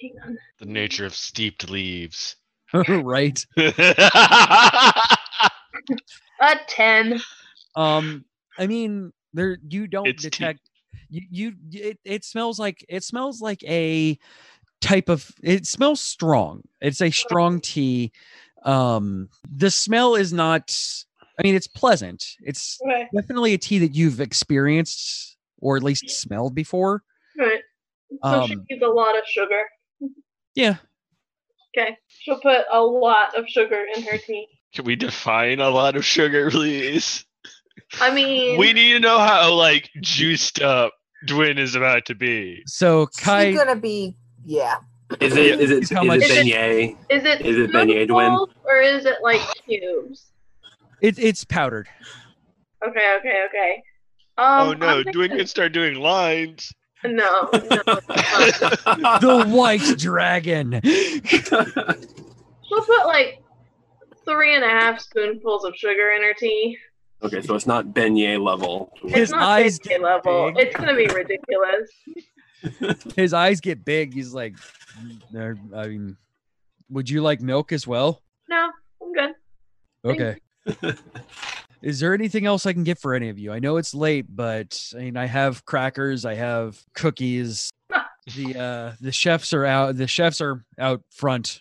[0.00, 0.38] Hang on.
[0.60, 2.36] the nature of steeped leaves.
[2.88, 3.44] right?
[3.56, 3.72] A
[6.66, 7.20] ten.
[7.76, 8.24] Um,
[8.58, 10.30] I mean, there you don't It's tea.
[10.30, 10.60] detect.
[11.10, 14.18] You, you it, it smells like it smells like a
[14.84, 16.62] type of it smells strong.
[16.80, 18.12] It's a strong tea.
[18.64, 20.76] Um, the smell is not.
[21.38, 22.24] I mean, it's pleasant.
[22.40, 23.08] It's Okay.
[23.14, 27.02] definitely a tea that you've experienced or at least smelled before.
[27.38, 27.60] Right.
[28.22, 29.62] So she Um, needs a lot of sugar.
[30.54, 30.76] Yeah,
[31.76, 31.96] Okay.
[32.20, 34.46] She'll put a lot of sugar in her tea.
[34.74, 37.24] Can we define a lot of sugar, please?
[38.00, 40.92] I mean, We need to know how like juiced up
[41.26, 42.62] Dwin is about to be.
[42.66, 44.76] So Kai, She's gonna be yeah.
[45.20, 46.96] Is it is it is it How much- beignet?
[47.10, 48.34] is it is it beignet, Dwayne?
[48.36, 50.26] spoonfuls or is it like cubes?
[51.02, 51.88] it, it's powdered.
[52.86, 53.82] Okay, okay, okay.
[54.38, 56.72] Um, oh no, I'm Dwin thinking- can start doing lines.
[57.04, 57.58] No, no.
[59.20, 60.80] the white dragon.
[60.82, 63.42] She'll put like
[64.24, 66.78] three and a half spoonfuls of sugar in her tea.
[67.22, 68.90] Okay, so it's not beignet level.
[69.04, 70.52] It's His not eyes biscuit level.
[70.52, 70.66] big.
[70.66, 71.90] It's gonna be ridiculous.
[73.16, 74.14] His eyes get big.
[74.14, 74.54] He's like,
[75.36, 76.16] I mean,
[76.88, 78.22] would you like milk as well?
[78.48, 78.70] No,
[79.02, 79.34] I'm good.
[80.04, 80.36] Okay.
[81.84, 83.52] Is there anything else I can get for any of you?
[83.52, 87.70] I know it's late, but I mean, I have crackers, I have cookies.
[88.36, 89.96] the uh the chefs are out.
[89.96, 91.60] The chefs are out front,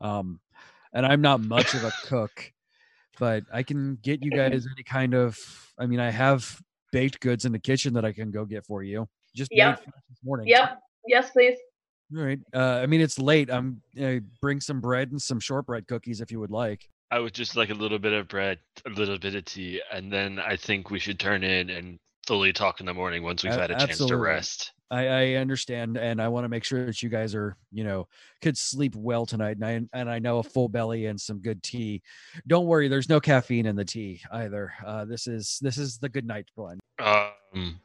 [0.00, 0.40] um,
[0.94, 2.50] and I'm not much of a cook,
[3.18, 5.38] but I can get you guys any kind of.
[5.78, 8.82] I mean, I have baked goods in the kitchen that I can go get for
[8.82, 9.06] you.
[9.34, 9.76] Just made Yep.
[9.84, 10.46] fresh this morning.
[10.48, 10.80] Yep.
[11.06, 11.56] Yes, please.
[12.16, 12.38] All right.
[12.54, 13.50] Uh, I mean, it's late.
[13.50, 16.88] I'm uh, bring some bread and some shortbread cookies if you would like.
[17.10, 20.12] I would just like a little bit of bread, a little bit of tea, and
[20.12, 23.52] then I think we should turn in and fully talk in the morning once we've
[23.54, 24.72] A- had a chance to rest.
[24.90, 28.08] I, I understand, and I want to make sure that you guys are, you know,
[28.40, 29.56] could sleep well tonight.
[29.58, 32.02] And I and I know a full belly and some good tea.
[32.46, 34.72] Don't worry, there's no caffeine in the tea either.
[34.84, 36.80] Uh, this is this is the good night blend.
[36.98, 37.78] Um,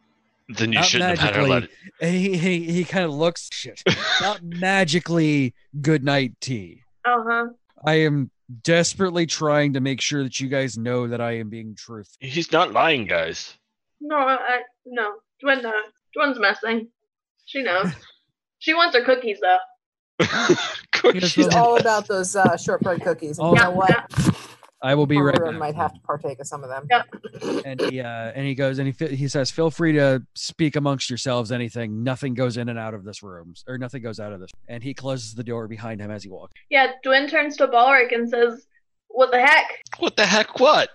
[0.49, 1.71] then you Not shouldn't have had her let it.
[2.01, 3.81] He he, he kind of looks shit.
[4.21, 6.81] Not magically good night tea.
[7.05, 7.45] Uh huh.
[7.85, 8.29] I am
[8.61, 12.17] desperately trying to make sure that you guys know that I am being truthful.
[12.19, 13.57] He's not lying, guys.
[14.01, 15.13] No, I, I no.
[15.43, 15.71] Dwayne, uh,
[16.17, 16.89] Dwayne's messing.
[17.45, 17.91] She knows.
[18.59, 19.57] she wants her cookies though.
[21.19, 23.39] She's all about those uh, shortbread cookies.
[23.39, 24.11] And you know what?
[24.83, 25.59] I will be right Everyone back.
[25.59, 26.87] might have to partake of some of them.
[27.65, 31.09] and he uh, and he goes and he he says, "Feel free to speak amongst
[31.09, 31.51] yourselves.
[31.53, 34.49] Anything, nothing goes in and out of this room, or nothing goes out of this."
[34.67, 36.51] And he closes the door behind him as he walks.
[36.69, 38.67] Yeah, Dwayne turns to Balric and says,
[39.07, 39.67] "What the heck?
[39.99, 40.59] What the heck?
[40.59, 40.89] What?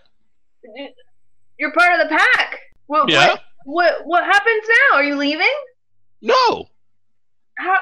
[1.59, 2.59] You're part of the pack.
[2.87, 3.09] What?
[3.11, 3.29] Yeah.
[3.29, 3.41] What?
[3.65, 4.97] What, what happens now?
[4.97, 5.53] Are you leaving?
[6.23, 6.67] No,
[7.59, 7.77] How?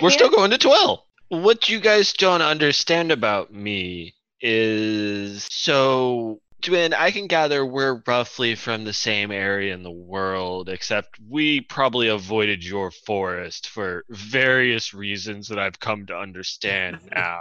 [0.00, 1.00] we're still going to twelve.
[1.28, 4.14] What you guys don't understand about me
[4.46, 6.40] is so.
[6.62, 11.60] Dwin, I can gather we're roughly from the same area in the world, except we
[11.60, 17.40] probably avoided your forest for various reasons that I've come to understand now.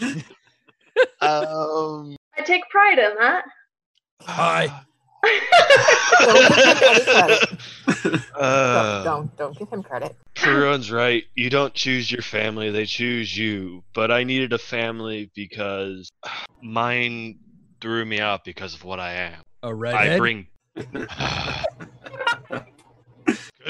[1.20, 3.44] um, I take pride in that.
[4.22, 4.82] Hi.
[8.04, 10.16] Uh, don't, don't don't give him credit.
[10.34, 11.24] Perun's right.
[11.34, 13.84] You don't choose your family, they choose you.
[13.94, 16.10] But I needed a family because
[16.62, 17.38] mine
[17.80, 19.42] threw me out because of what I am.
[19.62, 20.18] A I redhead.
[20.18, 21.08] bring good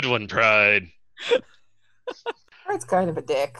[0.04, 0.86] one, Pride.
[2.68, 3.58] That's kind of a dick.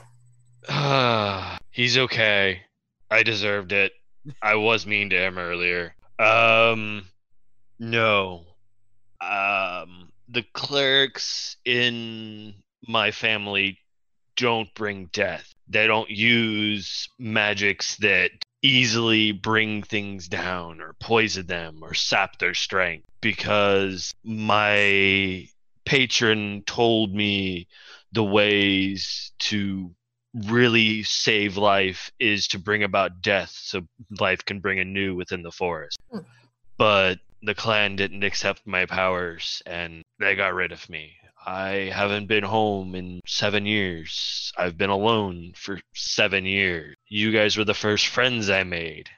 [1.71, 2.63] He's okay.
[3.11, 3.93] I deserved it.
[4.43, 5.95] I was mean to him earlier.
[6.19, 7.07] Um,
[7.79, 8.45] no.
[9.21, 12.55] Um, the clerics in
[12.87, 13.79] my family
[14.37, 15.53] don't bring death.
[15.69, 18.31] They don't use magics that
[18.63, 25.47] easily bring things down or poison them or sap their strength because my
[25.85, 27.67] patron told me
[28.13, 29.95] the ways to
[30.47, 33.81] really save life is to bring about death so
[34.21, 35.99] life can bring anew within the forest.
[36.11, 36.19] Hmm.
[36.77, 41.13] But the clan didn't accept my powers and they got rid of me.
[41.47, 44.53] I haven't been home in seven years.
[44.59, 46.97] I've been alone for seven years.
[47.09, 49.09] You guys were the first friends I made.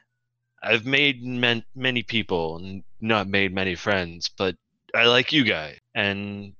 [0.62, 4.54] I've made man- many people and not made many friends, but
[4.94, 5.78] I like you guys.
[5.94, 6.54] And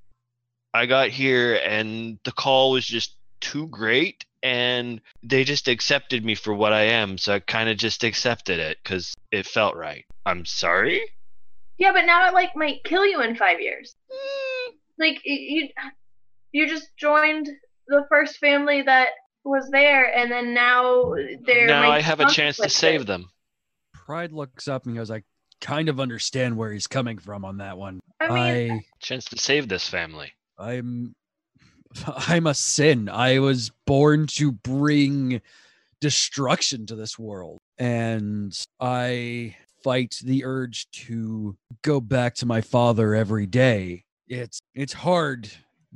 [0.75, 6.35] I got here and the call was just too great and they just accepted me
[6.35, 7.19] for what I am.
[7.19, 10.05] So I kind of just accepted it because it felt right.
[10.27, 11.03] I'm sorry?
[11.83, 13.97] Yeah, but now it like might kill you in five years.
[14.09, 14.75] Mm.
[15.01, 15.69] Like you,
[16.53, 17.49] you just joined
[17.89, 19.09] the first family that
[19.43, 21.13] was there, and then now
[21.45, 21.67] they're.
[21.67, 22.71] now I have a chance to conflicted.
[22.71, 23.31] save them.
[23.93, 25.25] Pride looks up and goes, I
[25.61, 27.99] kind of understand where he's coming from on that one.
[28.21, 30.31] I mean, Chance to save this family.
[30.57, 31.17] I'm
[32.07, 33.09] I'm a sin.
[33.09, 35.43] I was born to bring
[36.01, 37.59] destruction to this world.
[37.77, 44.05] And I fight the urge to go back to my father every day.
[44.29, 45.51] It's it's hard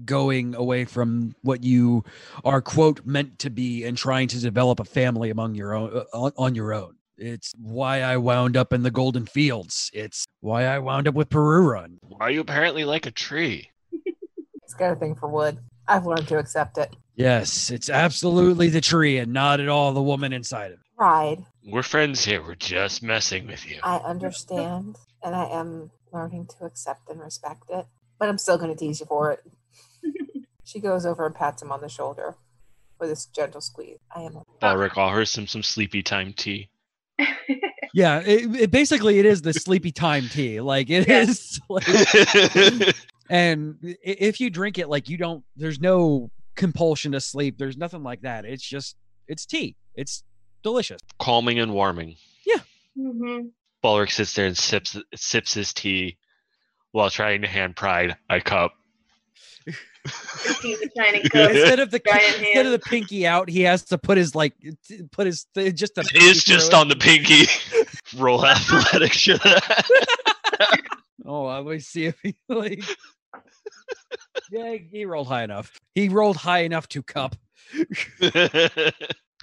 [0.05, 2.05] going away from what you
[2.45, 6.05] are quote meant to be and trying to develop a family among your own uh,
[6.13, 6.97] on, on your own.
[7.19, 9.91] It's why I wound up in the Golden Fields.
[9.95, 11.99] It's why I wound up with Peru Run.
[12.03, 13.71] Why are you apparently like a tree?
[14.63, 15.59] It's got a thing for wood.
[15.89, 16.95] I've learned to accept it.
[17.15, 20.87] Yes, it's absolutely the tree and not at all the woman inside of it.
[20.97, 21.45] Pride.
[21.65, 22.43] We're friends here.
[22.43, 23.79] We're just messing with you.
[23.83, 27.87] I understand, and I am learning to accept and respect it.
[28.19, 29.41] But I'm still going to tease you for it.
[30.65, 32.37] she goes over and pats him on the shoulder
[32.99, 33.99] with a gentle squeeze.
[34.15, 34.43] I am.
[34.61, 36.71] Balric offers him some sleepy time tea.
[37.97, 40.61] Yeah, it, it basically it is the sleepy time tea.
[40.61, 41.21] Like it Yeah.
[41.23, 42.95] is, like,
[43.31, 47.57] and if you drink it, like you don't, there's no compulsion to sleep.
[47.57, 48.45] There's nothing like that.
[48.45, 48.97] It's just
[49.29, 49.77] it's tea.
[49.95, 50.23] It's
[50.63, 51.01] delicious.
[51.19, 52.17] Calming and warming.
[52.47, 52.61] Yeah.
[52.95, 53.47] hmm
[53.83, 56.19] Balric sits there and sips sips his tea
[56.93, 58.73] while trying to hand Pride a cup.
[60.63, 61.51] He's a tiny cook.
[61.51, 62.01] Instead of the
[62.41, 64.55] instead of the pinky out, he has to put his like
[64.87, 67.47] t- put his th- just the It's just on the pinky.
[68.15, 69.87] Roll athletics for that.
[71.29, 72.85] Oh, I always see if he like.
[74.53, 75.81] yeah, he rolled high enough.
[75.97, 77.35] He rolled high enough to cup.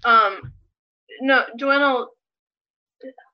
[0.05, 0.53] Um,
[1.19, 2.05] no, Joanna,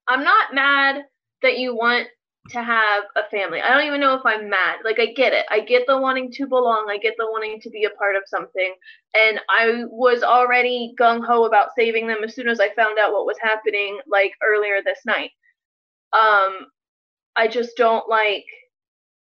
[0.08, 1.04] I'm not mad
[1.44, 2.08] that you want
[2.50, 3.62] to have a family.
[3.62, 4.78] I don't even know if I'm mad.
[4.84, 5.46] Like, I get it.
[5.50, 6.88] I get the wanting to belong.
[6.90, 8.74] I get the wanting to be a part of something.
[9.16, 13.14] And I was already gung ho about saving them as soon as I found out
[13.14, 15.32] what was happening, like earlier this night.
[16.14, 16.68] Um,
[17.36, 18.46] I just don't like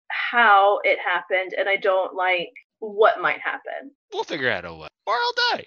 [0.09, 3.91] how it happened, and I don't like what might happen.
[4.13, 4.87] we'll figure out a way.
[5.07, 5.65] Or I'll die.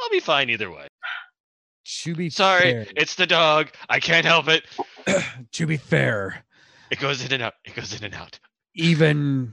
[0.00, 0.88] I'll be fine either way.
[2.02, 3.70] To be Sorry, fair, it's the dog.
[3.88, 4.64] I can't help it.
[5.52, 6.44] to be fair,
[6.90, 7.54] It goes in and out.
[7.64, 8.38] It goes in and out.
[8.74, 9.52] even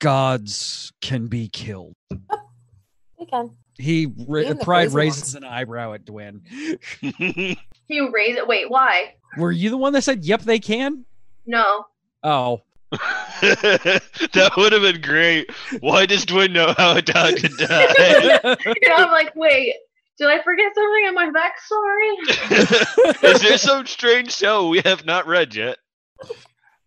[0.00, 1.94] gods can be killed.
[3.18, 3.50] You can.
[3.78, 5.34] He ra- pride raises ones.
[5.36, 6.40] an eyebrow at Dwayne.
[7.88, 8.46] He raised it.
[8.46, 9.14] Wait, why?
[9.38, 11.04] Were you the one that said, "Yep, they can"?
[11.46, 11.84] No.
[12.22, 12.60] Oh,
[12.90, 15.50] that would have been great.
[15.80, 18.56] Why does Dwayne know how a dog could die?
[18.66, 19.74] you know, I'm like, wait,
[20.18, 23.24] did I forget something in my backstory?
[23.32, 25.78] Is there some strange show we have not read yet?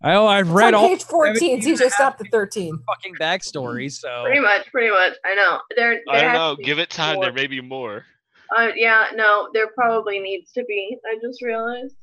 [0.02, 1.62] I oh, I've It's read on all page 14.
[1.62, 2.80] you TJ stopped at 13.
[2.88, 5.14] fucking backstory, so Pretty much, pretty much.
[5.26, 5.60] I know.
[5.76, 6.56] There, I don't know.
[6.64, 7.16] Give it time.
[7.16, 7.26] more.
[7.26, 8.06] There may be more.
[8.56, 10.98] Uh, yeah, no, there probably needs to be.
[11.06, 11.96] I just realized.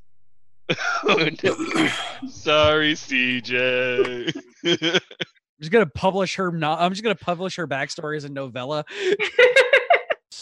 [1.04, 2.28] Oh, no.
[2.28, 4.34] Sorry, CJ.
[4.64, 5.00] I'm
[5.60, 6.50] just gonna publish her.
[6.50, 8.84] No- I'm just gonna publish her backstory as a novella.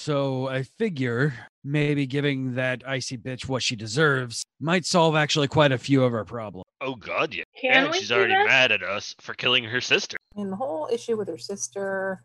[0.03, 1.33] so I figure
[1.65, 6.13] maybe giving that icy bitch what she deserves might solve actually quite a few of
[6.13, 6.65] our problems.
[6.81, 7.45] oh God, yeah.
[7.61, 8.47] Can and we she's already that?
[8.47, 10.17] mad at us for killing her sister.
[10.37, 12.25] And the whole issue with her sister,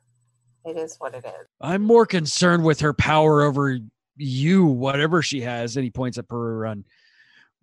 [0.66, 1.48] it is what it is.
[1.62, 3.78] I'm more concerned with her power over
[4.16, 5.78] you, whatever she has.
[5.78, 6.84] And he points at Peru Run.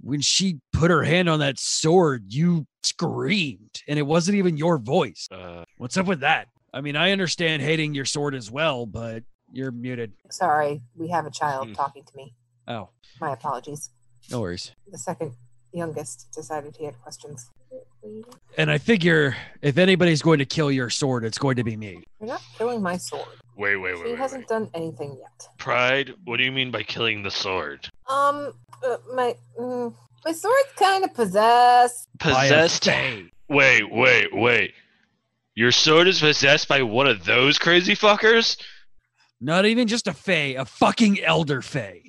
[0.00, 4.78] When she put her hand on that sword, you screamed, and it wasn't even your
[4.78, 5.26] voice.
[5.30, 6.48] Uh, What's up with that?
[6.72, 9.22] I mean, I understand hating your sword as well, but
[9.56, 10.12] you're muted.
[10.30, 11.72] Sorry, we have a child Hmm.
[11.74, 12.34] talking to me.
[12.68, 12.88] Oh,
[13.20, 13.90] My apologies.
[14.30, 14.72] no worries.
[14.90, 15.32] The second
[15.72, 17.50] youngest decided he had questions.
[18.56, 22.04] And I figure if anybody's going to kill your sword, it's going to be me.
[22.20, 23.26] You're not killing my sword.
[23.56, 24.48] wait, wait, She wait, wait, hasn't wait.
[24.48, 25.48] done anything yet.
[25.58, 26.14] Pride.
[26.24, 27.88] What do you mean by killing the sword?
[28.08, 28.52] Um,
[28.86, 29.94] uh, my mm,
[30.24, 32.06] my sword's kind of possessed.
[32.18, 32.84] Possessed.
[32.84, 33.24] fae.
[33.48, 34.74] Wait, wait, wait.
[35.56, 38.56] Your sword is possessed by one of those crazy fuckers?
[39.40, 42.00] Not even just a fae, a fucking elder fae.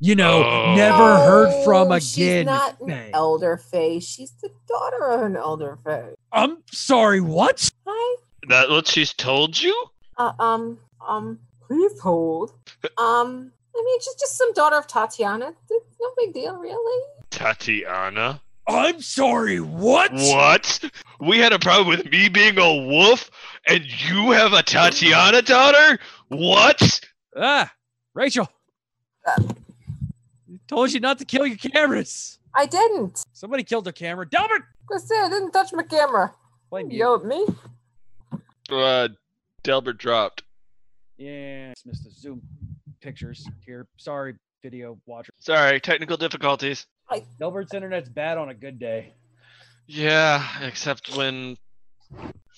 [0.00, 0.74] You know, Oh.
[0.76, 2.00] never heard from again.
[2.00, 3.98] She's not an elder fae.
[3.98, 6.10] She's the daughter of an elder fae.
[6.32, 7.68] I'm sorry, what?
[7.86, 8.16] Hi.
[8.48, 9.74] That what she's told you?
[10.16, 12.52] Uh, um, um, please hold.
[12.96, 15.52] Um, I mean, she's just some daughter of Tatiana.
[15.70, 17.02] It's no big deal, really.
[17.30, 18.40] Tatiana?
[18.68, 20.12] I'm sorry, what?
[20.12, 20.80] What?
[21.20, 23.30] We had a problem with me being a wolf,
[23.66, 25.98] and you have a Tatiana daughter?
[26.28, 27.00] What?
[27.36, 27.72] Ah,
[28.14, 28.48] Rachel.
[29.26, 29.42] Uh.
[30.66, 32.38] Told you not to kill your cameras.
[32.54, 33.22] I didn't.
[33.32, 34.28] Somebody killed their camera.
[34.28, 34.62] Delbert!
[34.92, 36.32] I said I didn't touch my camera.
[36.70, 36.98] Blame you.
[36.98, 37.46] Yell at me.
[38.70, 39.08] Uh,
[39.62, 40.42] Delbert dropped.
[41.16, 42.42] Yeah, it's the Zoom.
[43.00, 43.86] pictures here.
[43.96, 45.32] Sorry, video watcher.
[45.38, 46.86] Sorry, technical difficulties.
[47.38, 49.14] Delbert's internet's bad on a good day.
[49.86, 51.56] Yeah, except when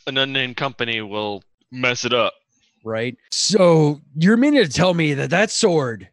[0.06, 2.32] an unnamed company will mess it up.
[2.84, 3.16] Right.
[3.30, 6.08] So you're meaning to tell me that that sword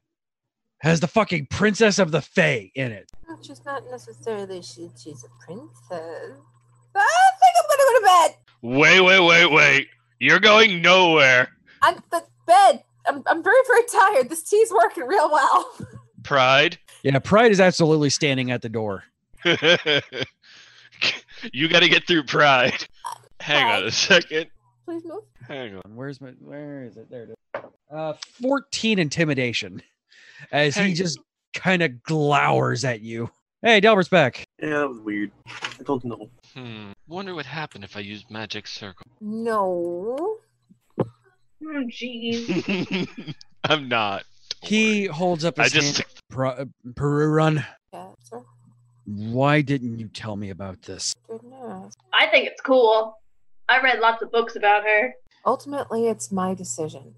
[0.79, 3.09] has the fucking princess of the Fae in it?
[3.27, 6.37] Well, She's not necessarily she, she's a princess.
[6.95, 8.35] I think I'm gonna go to bed.
[8.61, 9.87] Wait, wait, wait, wait.
[10.19, 11.49] You're going nowhere.
[11.81, 12.83] I'm the bed.
[13.07, 14.29] I'm, I'm very very tired.
[14.29, 15.73] This tea's working real well.
[16.23, 16.77] Pride.
[17.03, 19.03] Yeah, Pride is absolutely standing at the door.
[19.45, 19.57] you
[21.69, 22.87] got to get through pride.
[23.39, 24.47] Hang on a second.
[24.87, 25.23] Please move.
[25.45, 25.95] Hang on.
[25.97, 27.09] Where's my where is it?
[27.11, 27.61] There it is.
[27.91, 29.81] Uh 14 intimidation.
[30.51, 31.19] As he just
[31.53, 33.29] kind of glowers at you.
[33.61, 34.45] Hey, Delbert's back.
[34.61, 35.31] Yeah, that was weird.
[35.79, 36.29] I told you no.
[36.53, 36.91] Hmm.
[37.07, 39.05] Wonder what happened if I used magic circle.
[39.19, 40.37] No.
[40.99, 41.05] Oh,
[41.63, 43.09] jeez.
[43.65, 44.23] I'm not.
[44.61, 46.07] He holds up I his just hand.
[46.29, 46.65] Pro- uh,
[46.95, 47.65] Peru run.
[47.91, 48.41] Yeah, sir.
[49.05, 51.13] Why didn't you tell me about this?
[51.27, 51.95] Goodness.
[52.13, 53.17] I think it's cool.
[53.69, 55.13] I read lots of books about her.
[55.45, 57.15] Ultimately, it's my decision.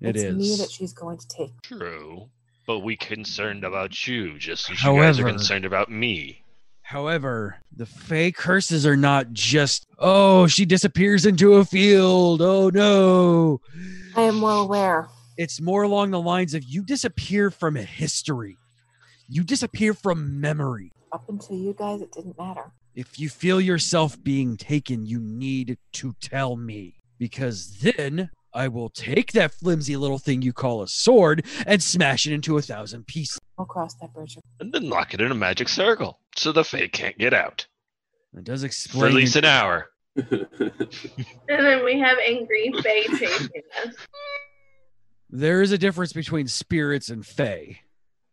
[0.00, 1.60] It it's me that she's going to take.
[1.62, 2.28] True.
[2.66, 6.44] But we concerned about you just as you guys are concerned about me.
[6.82, 12.40] However, the fake curses are not just, oh, she disappears into a field.
[12.40, 13.60] Oh no.
[14.16, 15.08] I am well aware.
[15.36, 18.56] It's more along the lines of you disappear from history.
[19.28, 20.92] You disappear from memory.
[21.12, 22.72] Up until you guys, it didn't matter.
[22.98, 28.88] If you feel yourself being taken, you need to tell me because then I will
[28.88, 33.06] take that flimsy little thing you call a sword and smash it into a thousand
[33.06, 33.38] pieces.
[33.56, 34.36] We'll cross that bridge.
[34.58, 37.64] And then lock it in a magic circle so the fake can't get out.
[38.36, 39.04] It does For explain.
[39.04, 39.90] at least an hour.
[40.16, 43.94] And then we have angry fae chasing us.
[45.30, 47.78] There is a difference between spirits and fae.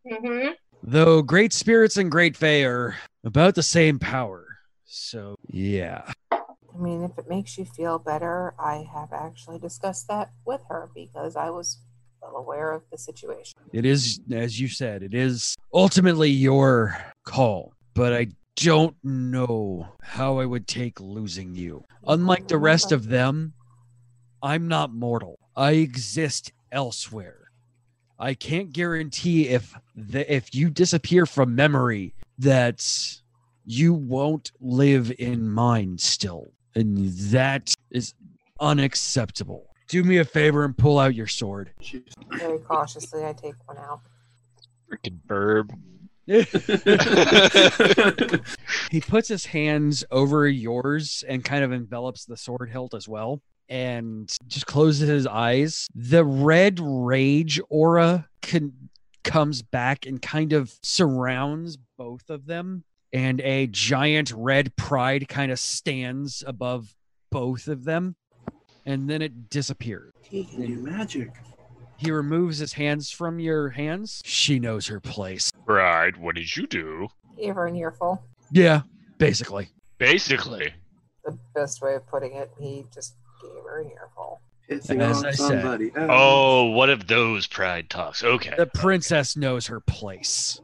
[0.10, 0.48] hmm
[0.82, 4.45] Though great spirits and great fae are about the same power.
[4.86, 6.12] So, yeah.
[6.32, 10.90] I mean, if it makes you feel better, I have actually discussed that with her
[10.94, 11.80] because I was
[12.22, 13.54] well aware of the situation.
[13.72, 18.28] It is, as you said, it is ultimately your call, but I
[18.58, 21.84] don't know how I would take losing you.
[22.08, 23.54] Unlike the rest of them,
[24.42, 25.40] I'm not mortal.
[25.56, 27.50] I exist elsewhere.
[28.18, 32.86] I can't guarantee if the, if you disappear from memory that
[33.66, 36.52] you won't live in mine still.
[36.76, 38.14] And that is
[38.60, 39.70] unacceptable.
[39.88, 41.72] Do me a favor and pull out your sword.
[42.32, 44.02] Very cautiously, I take one out.
[44.92, 45.72] Freaking burb.
[48.92, 53.44] he puts his hands over yours and kind of envelops the sword hilt as well
[53.70, 58.74] and just closes his eyes the red rage aura can,
[59.24, 62.84] comes back and kind of surrounds both of them
[63.14, 66.96] and a giant red pride kind of stands above
[67.32, 68.16] both of them
[68.86, 71.32] and then it disappears He can do magic.
[71.98, 76.68] he removes his hands from your hands she knows her place Pride, what did you
[76.68, 77.08] do?
[77.38, 78.24] Gave her an earful.
[78.52, 78.82] yeah
[79.18, 80.74] basically Basically.
[81.24, 84.42] The best way of putting it, he just gave her an earful.
[84.70, 85.48] Pissing As I said.
[85.62, 86.10] somebody else.
[86.12, 88.22] Oh, what if those pride talks?
[88.24, 88.54] Okay.
[88.58, 90.60] the princess knows her place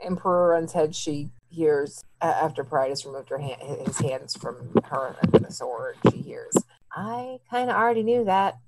[0.00, 0.94] Emperor runs head.
[0.94, 5.52] She hears a- after Pride has removed her hand, his hands from her and the
[5.52, 5.96] sword.
[6.10, 6.54] She hears,
[6.92, 8.58] "I kind of already knew that.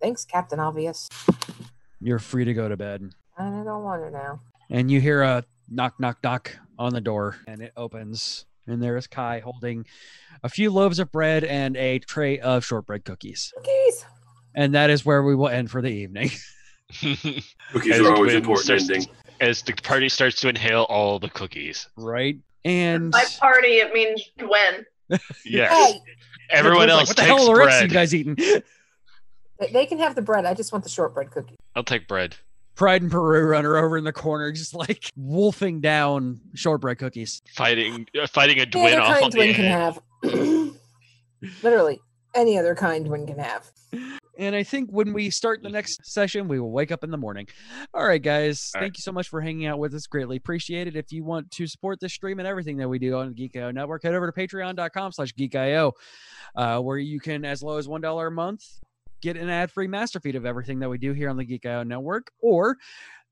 [0.00, 1.08] Thanks, Captain Obvious.
[2.00, 4.40] you're free to go to bed I don't want her now."
[4.70, 8.96] and you hear a knock knock knock on the door and it opens and there
[8.96, 9.86] is kai holding
[10.42, 14.04] a few loaves of bread and a tray of shortbread cookies Cookies.
[14.54, 16.30] and that is where we will end for the evening
[17.72, 19.06] Cookies As are always important starts- ending.
[19.40, 21.88] As the party starts to inhale all the cookies.
[21.96, 24.86] right and By party, it means Gwen.
[25.44, 25.70] Yes.
[25.92, 26.00] Hey,
[26.50, 27.90] Everyone Gwen's like, else what the takes hell are the rest of bread.
[27.90, 28.34] you guys eating
[29.60, 30.44] they- they can have the bread.
[30.46, 31.56] I just want the shortbread cookie.
[31.76, 32.36] I'll take bread.
[32.74, 38.06] pride and peru runner over in the corner just like wolfing down shortbread cookies Fighting
[38.20, 40.00] uh, fighting a Any Dwayne other off on kind the Dwayne can have.
[41.62, 42.00] Literally,
[42.34, 43.70] any other kind one can have.
[44.36, 47.16] And I think when we start the next session, we will wake up in the
[47.16, 47.46] morning.
[47.92, 48.72] All right, guys.
[48.74, 50.06] All thank you so much for hanging out with us.
[50.06, 50.96] Greatly appreciated.
[50.96, 53.70] If you want to support this stream and everything that we do on the Geek.io
[53.70, 55.92] network, head over to patreon.com slash geek.io,
[56.56, 58.64] uh, where you can, as low as $1 a month,
[59.22, 62.30] get an ad-free master feed of everything that we do here on the Geek.io network,
[62.40, 62.76] or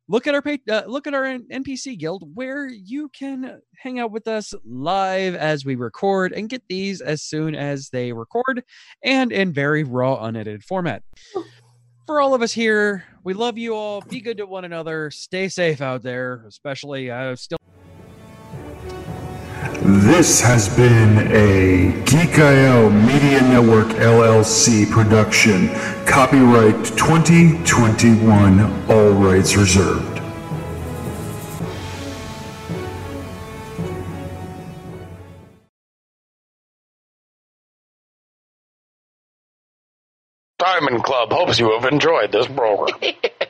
[0.09, 4.29] look at our uh, look at our NPC guild where you can hang out with
[4.29, 8.63] us live as we record and get these as soon as they record
[9.03, 11.03] and in very raw unedited format.
[12.07, 14.01] for all of us here, we love you all.
[14.03, 15.11] Be good to one another.
[15.11, 17.59] Stay safe out there, especially uh, still.
[19.63, 25.69] This has been a Geek.io Media Network LLC production.
[26.05, 30.21] Copyright 2021, all rights reserved.
[40.59, 42.99] Diamond Club hopes you have enjoyed this program.